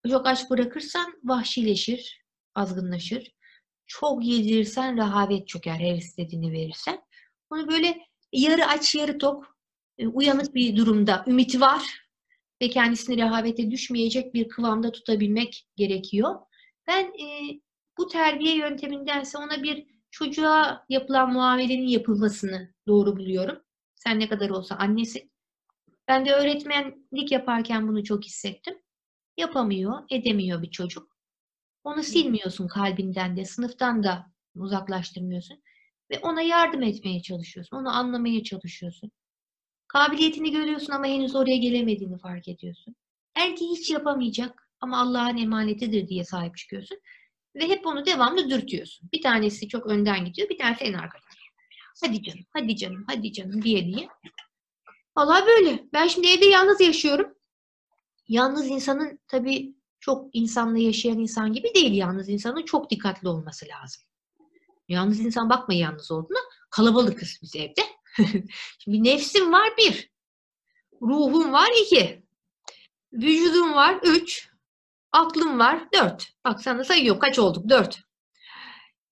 [0.09, 2.23] Çok aç bırakırsan vahşileşir,
[2.55, 3.31] azgınlaşır.
[3.87, 7.01] Çok yedirirsen rehavet çöker her istediğini verirsen.
[7.49, 7.97] Onu böyle
[8.33, 9.57] yarı aç yarı tok,
[9.97, 12.09] e, uyanık bir durumda, ümiti var
[12.61, 16.35] ve kendisini rehavete düşmeyecek bir kıvamda tutabilmek gerekiyor.
[16.87, 17.59] Ben e,
[17.97, 23.63] bu terbiye yöntemindense ona bir çocuğa yapılan muamelenin yapılmasını doğru buluyorum.
[23.95, 25.29] Sen ne kadar olsa annesi.
[26.07, 28.77] Ben de öğretmenlik yaparken bunu çok hissettim.
[29.37, 31.17] Yapamıyor, edemiyor bir çocuk.
[31.83, 35.63] Onu silmiyorsun kalbinden de, sınıftan da uzaklaştırmıyorsun.
[36.11, 39.11] Ve ona yardım etmeye çalışıyorsun, onu anlamaya çalışıyorsun.
[39.87, 42.95] Kabiliyetini görüyorsun ama henüz oraya gelemediğini fark ediyorsun.
[43.35, 46.97] Belki hiç yapamayacak ama Allah'ın emanetidir diye sahip çıkıyorsun.
[47.55, 49.09] Ve hep onu devamlı dürtüyorsun.
[49.13, 51.23] Bir tanesi çok önden gidiyor, bir tanesi en arkada.
[52.01, 54.07] Hadi canım, hadi canım, hadi canım diye diye.
[55.17, 55.83] Vallahi böyle.
[55.93, 57.35] Ben şimdi evde yalnız yaşıyorum.
[58.27, 61.93] Yalnız insanın tabii çok insanla yaşayan insan gibi değil.
[61.93, 64.03] Yalnız insanın çok dikkatli olması lazım.
[64.89, 67.81] Yalnız insan bakma yalnız olduğuna kalabalıkız biz evde.
[68.79, 70.11] Şimdi nefsim var bir.
[71.01, 72.23] Ruhum var iki.
[73.13, 74.49] Vücudum var üç.
[75.11, 76.33] Aklım var dört.
[76.45, 78.01] Bak sana sayıyor kaç olduk dört.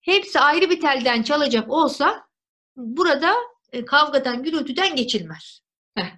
[0.00, 2.28] Hepsi ayrı bir telden çalacak olsa
[2.76, 3.34] burada
[3.72, 5.60] e, kavgadan gürültüden geçilmez.
[5.94, 6.16] Heh.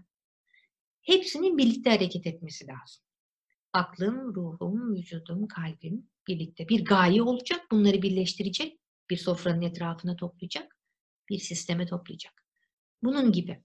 [1.02, 3.04] Hepsinin birlikte hareket etmesi lazım.
[3.72, 7.66] Aklım, ruhum, vücudum, kalbim birlikte bir gaye olacak.
[7.70, 8.79] Bunları birleştirecek.
[9.10, 10.76] Bir sofranın etrafına toplayacak.
[11.30, 12.44] Bir sisteme toplayacak.
[13.02, 13.62] Bunun gibi.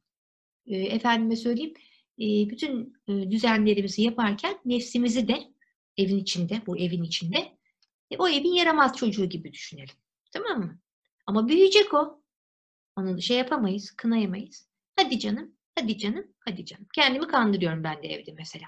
[0.66, 1.74] E, efendime söyleyeyim,
[2.20, 5.44] e, bütün e, düzenlerimizi yaparken nefsimizi de
[5.98, 7.58] evin içinde, bu evin içinde
[8.12, 9.96] e, o evin yaramaz çocuğu gibi düşünelim.
[10.32, 10.80] Tamam mı?
[11.26, 12.22] Ama büyüyecek o.
[12.96, 14.70] Onu şey yapamayız, kınayamayız.
[14.96, 16.88] Hadi canım, hadi canım, hadi canım.
[16.96, 18.66] Kendimi kandırıyorum ben de evde mesela.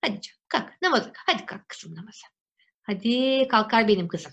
[0.00, 1.12] Hadi canım, kalk, namaza.
[1.14, 2.26] Hadi kalk kızım namaza.
[2.82, 4.32] Hadi kalkar benim kızım.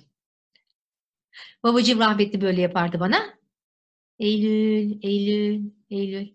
[1.64, 3.40] Babacığım rahmetli böyle yapardı bana.
[4.20, 6.34] Eylül, Eylül, Eylül.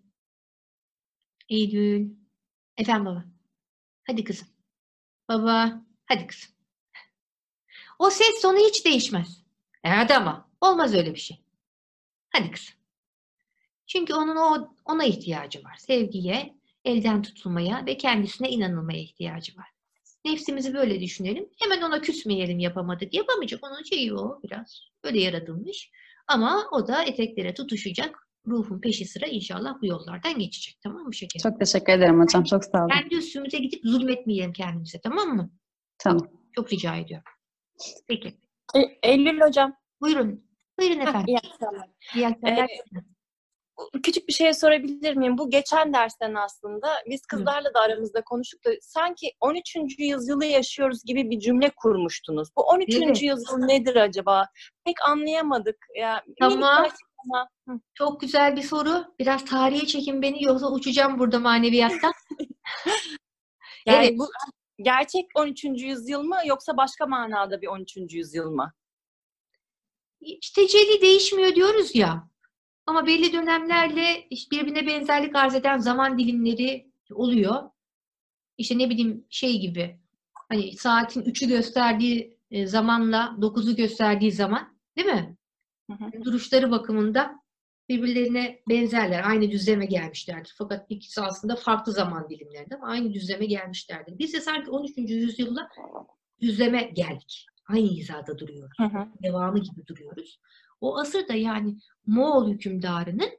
[1.48, 2.10] Eylül.
[2.76, 3.24] Efendim baba.
[4.06, 4.48] Hadi kızım.
[5.28, 6.50] Baba, hadi kızım.
[7.98, 9.42] O ses tonu hiç değişmez.
[9.84, 10.50] E hadi ama.
[10.60, 11.44] Olmaz öyle bir şey.
[12.30, 12.74] Hadi kızım.
[13.86, 15.76] Çünkü onun o ona ihtiyacı var.
[15.76, 16.54] Sevgiye,
[16.84, 19.68] elden tutulmaya ve kendisine inanılmaya ihtiyacı var.
[20.24, 21.48] Nefsimizi böyle düşünelim.
[21.58, 23.14] Hemen ona küsmeyelim yapamadık.
[23.14, 23.64] Yapamayacak.
[23.64, 24.87] Onun şeyi o biraz.
[25.04, 25.90] Öyle yaratılmış.
[26.28, 28.28] Ama o da eteklere tutuşacak.
[28.46, 30.78] Ruhun peşi sıra inşallah bu yollardan geçecek.
[30.82, 31.50] Tamam mı şekerim?
[31.50, 32.44] Çok teşekkür ederim hocam.
[32.44, 32.88] Çok sağ olun.
[32.88, 35.00] Kendi üstümüze gidip zulmetmeyelim kendimize.
[35.00, 35.50] Tamam mı?
[35.98, 36.28] Tamam.
[36.52, 37.24] Çok rica ediyorum.
[38.08, 38.28] Peki.
[38.76, 39.76] E, Eylül hocam.
[40.00, 40.44] Buyurun.
[40.80, 41.24] Buyurun efendim.
[41.28, 41.88] iyi akşamlar.
[42.14, 42.68] İyi akşamlar.
[44.02, 45.38] Küçük bir şey sorabilir miyim?
[45.38, 49.76] Bu geçen dersten aslında biz kızlarla da aramızda konuştuk da sanki 13.
[49.98, 52.48] yüzyılı yaşıyoruz gibi bir cümle kurmuştunuz.
[52.56, 52.94] Bu 13.
[52.94, 53.22] Evet.
[53.22, 54.48] yüzyıl nedir acaba?
[54.84, 55.76] Pek anlayamadık.
[55.96, 56.38] Ya, minik
[57.22, 57.80] Tamam.
[57.94, 59.04] Çok güzel bir soru.
[59.18, 62.12] Biraz tarihe çekin beni yoksa uçacağım burada maneviyattan.
[63.86, 64.18] Yani Evet.
[64.18, 64.28] bu
[64.78, 65.64] gerçek 13.
[65.64, 67.96] yüzyıl mı yoksa başka manada bir 13.
[68.14, 68.72] yüzyıl mı?
[70.20, 72.28] İşte tecelli değişmiyor diyoruz ya.
[72.88, 77.70] Ama belli dönemlerle işte birbirine benzerlik arz eden zaman dilimleri oluyor.
[78.58, 80.00] İşte ne bileyim şey gibi.
[80.48, 85.36] Hani saatin 3'ü gösterdiği e, zamanla 9'u gösterdiği zaman değil mi?
[85.90, 86.24] Hı hı.
[86.24, 87.34] Duruşları bakımında
[87.88, 89.22] birbirlerine benzerler.
[89.24, 90.54] Aynı düzleme gelmişlerdir.
[90.58, 94.18] Fakat ikisi aslında farklı zaman dilimlerinde ama aynı düzleme gelmişlerdir.
[94.18, 94.92] Biz de sanki 13.
[94.96, 95.68] yüzyılda
[96.40, 97.46] düzleme geldik.
[97.66, 99.08] Aynı hizada duruyoruz Hı hı.
[99.22, 100.40] devamı gibi duruyoruz.
[100.80, 103.30] O asırda yani Moğol hükümdarının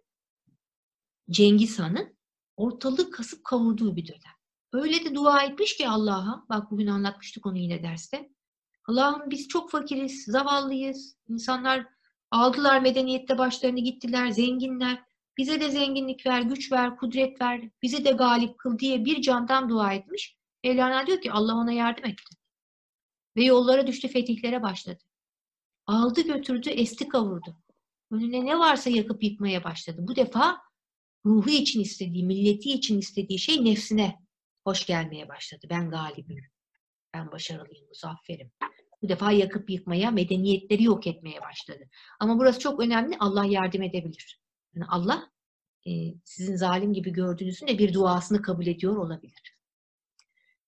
[1.29, 2.17] Cengiz Han'ın
[2.57, 4.39] ortalığı kasıp kavurduğu bir dönem.
[4.73, 8.29] Öyle de dua etmiş ki Allah'a, bak bugün anlatmıştık onu yine derste.
[8.85, 11.17] Allah'ım biz çok fakiriz, zavallıyız.
[11.27, 11.85] İnsanlar
[12.31, 15.03] aldılar medeniyette başlarını gittiler, zenginler.
[15.37, 19.69] Bize de zenginlik ver, güç ver, kudret ver, bizi de galip kıl diye bir candan
[19.69, 20.37] dua etmiş.
[20.63, 22.35] Mevlana diyor ki Allah ona yardım etti.
[23.37, 25.03] Ve yollara düştü, fetihlere başladı.
[25.89, 27.57] Aldı götürdü, esti kavurdu.
[28.11, 29.97] Önüne ne varsa yakıp yıkmaya başladı.
[29.99, 30.57] Bu defa
[31.25, 34.19] ruhu için istediği, milleti için istediği şey nefsine
[34.63, 35.67] hoş gelmeye başladı.
[35.69, 36.45] Ben galibim,
[37.13, 38.51] ben başarılıyım, muzafferim.
[39.01, 41.89] Bu defa yakıp yıkmaya, medeniyetleri yok etmeye başladı.
[42.19, 44.39] Ama burası çok önemli, Allah yardım edebilir.
[44.75, 45.31] Yani Allah
[45.87, 45.91] e,
[46.25, 49.57] sizin zalim gibi gördüğünüzün de bir duasını kabul ediyor olabilir.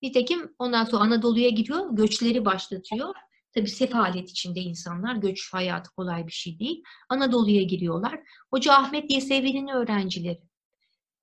[0.01, 3.15] Nitekim ondan sonra Anadolu'ya gidiyor, göçleri başlatıyor.
[3.53, 6.83] Tabii sefalet içinde insanlar, göç hayatı kolay bir şey değil.
[7.09, 8.19] Anadolu'ya giriyorlar.
[8.51, 10.41] Hoca Ahmet Yesevi'nin öğrencileri.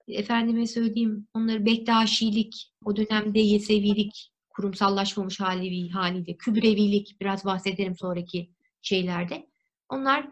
[0.08, 8.50] efendime söyleyeyim onları Bektaşilik, o dönemde Yesevilik, kurumsallaşmamış hali, haliyle, Kübrevilik biraz bahsederim sonraki
[8.82, 9.46] şeylerde.
[9.88, 10.28] Onlar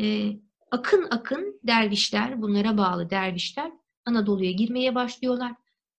[0.00, 0.32] e,
[0.70, 3.72] akın akın dervişler, bunlara bağlı dervişler
[4.06, 5.52] Anadolu'ya girmeye başlıyorlar.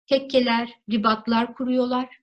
[0.08, 2.20] Tekkeler, ribatlar kuruyorlar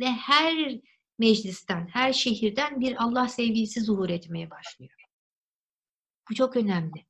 [0.00, 0.80] ve her
[1.18, 5.04] meclisten, her şehirden bir Allah sevgilisi zuhur etmeye başlıyor.
[6.30, 7.06] Bu çok önemli.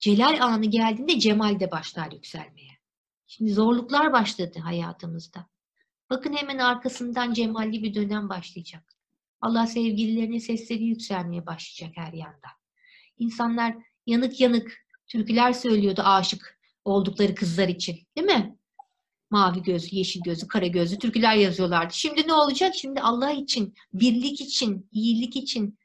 [0.00, 2.78] Celal anı geldiğinde cemal de başlar yükselmeye.
[3.26, 5.46] Şimdi zorluklar başladı hayatımızda.
[6.10, 8.96] Bakın hemen arkasından cemalli bir dönem başlayacak.
[9.40, 12.48] Allah sevgililerinin sesleri yükselmeye başlayacak her yanda.
[13.18, 17.98] İnsanlar yanık yanık türküler söylüyordu aşık oldukları kızlar için.
[18.16, 18.55] Değil mi?
[19.30, 21.94] Mavi gözlü, yeşil gözlü, kara gözlü türküler yazıyorlardı.
[21.94, 22.74] Şimdi ne olacak?
[22.74, 25.78] Şimdi Allah için, birlik için, iyilik için,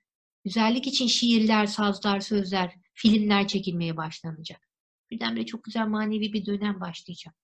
[0.43, 4.67] güzellik için şiirler, sazlar, sözler, filmler çekilmeye başlanacak.
[5.11, 7.35] Birdenbire çok güzel manevi bir dönem başlayacak.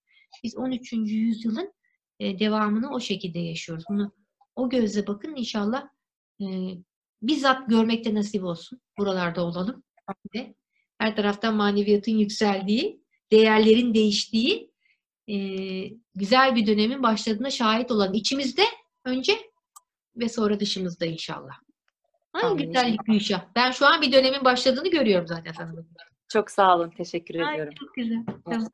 [0.43, 0.93] Biz 13.
[0.93, 1.73] yüzyılın
[2.19, 3.83] e, devamını o şekilde yaşıyoruz.
[3.89, 4.11] Bunu
[4.55, 5.87] o gözle bakın inşallah
[6.41, 6.45] e,
[7.21, 8.81] bizzat görmekte nasip olsun.
[8.97, 9.83] Buralarda olalım.
[10.97, 14.66] Her taraftan maneviyatın yükseldiği, değerlerin değiştiği
[15.27, 15.37] e,
[16.15, 18.63] güzel bir dönemin başladığına şahit olan içimizde
[19.05, 19.37] önce
[20.15, 21.53] ve sonra dışımızda inşallah.
[22.33, 23.41] Ay güzellik Gülşah.
[23.55, 25.71] Ben şu an bir dönemin başladığını görüyorum zaten sana.
[26.27, 26.89] Çok sağ olun.
[26.89, 27.73] Teşekkür Ay, ediyorum.
[27.79, 28.25] çok güzel.
[28.45, 28.67] Tamam.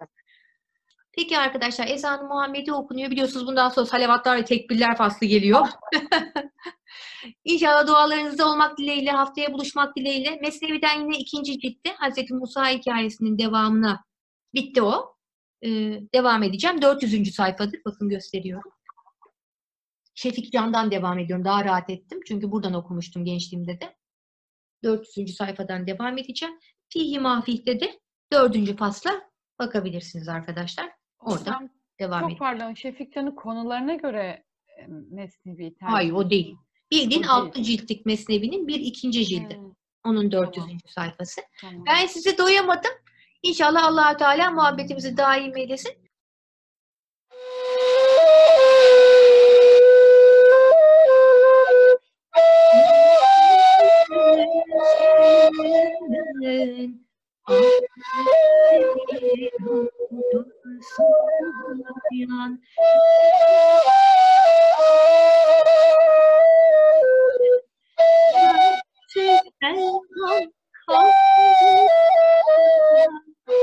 [1.11, 3.11] Peki arkadaşlar ezan-ı Muhammedi okunuyor.
[3.11, 5.67] Biliyorsunuz bundan sonra salavatlar ve tekbirler faslı geliyor.
[7.43, 10.39] İnşallah dualarınızda olmak dileğiyle, haftaya buluşmak dileğiyle.
[10.41, 14.03] Mesnevi'den yine ikinci ciltte Hazreti Musa hikayesinin devamına
[14.53, 15.12] bitti o.
[15.63, 15.69] Ee,
[16.13, 16.81] devam edeceğim.
[16.81, 17.35] 400.
[17.35, 17.79] sayfadır.
[17.85, 18.71] Bakın gösteriyorum.
[20.15, 21.45] Şefik Can'dan devam ediyorum.
[21.45, 22.19] Daha rahat ettim.
[22.27, 23.95] Çünkü buradan okumuştum gençliğimde de.
[24.83, 25.35] 400.
[25.35, 26.55] sayfadan devam edeceğim.
[26.89, 27.99] Fihi Mafih'te de
[28.33, 28.77] 4.
[28.77, 30.91] fasla bakabilirsiniz arkadaşlar.
[31.19, 32.39] Oradan Hocam, devam çok edin.
[32.39, 34.43] pardon Şefik Can'ın konularına göre
[34.79, 36.55] e, Mesnevi tercih Hayır o değil.
[36.91, 37.65] Bildiğin O altı değil.
[37.65, 39.57] ciltlik Mesnevi'nin bir ikinci cildi.
[39.57, 39.71] Hmm,
[40.05, 40.65] Onun 400.
[40.65, 40.79] Tamam.
[40.87, 41.41] sayfası.
[41.61, 41.83] tamam.
[41.87, 42.91] Ben size doyamadım.
[43.43, 46.03] İnşallah allah Teala muhabbetimizi daim eylesin.
[69.13, 70.53] Çağrışır tellam
[73.47, 73.55] Ay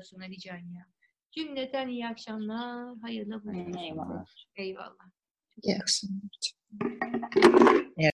[0.04, 0.86] olasın Alican ya.
[1.32, 2.96] Cümleten iyi akşamlar.
[3.02, 3.82] Hayırlı buluşmalar.
[3.82, 4.24] Eyvallah.
[4.56, 5.10] Eyvallah.
[5.62, 6.54] İyi akşamlar.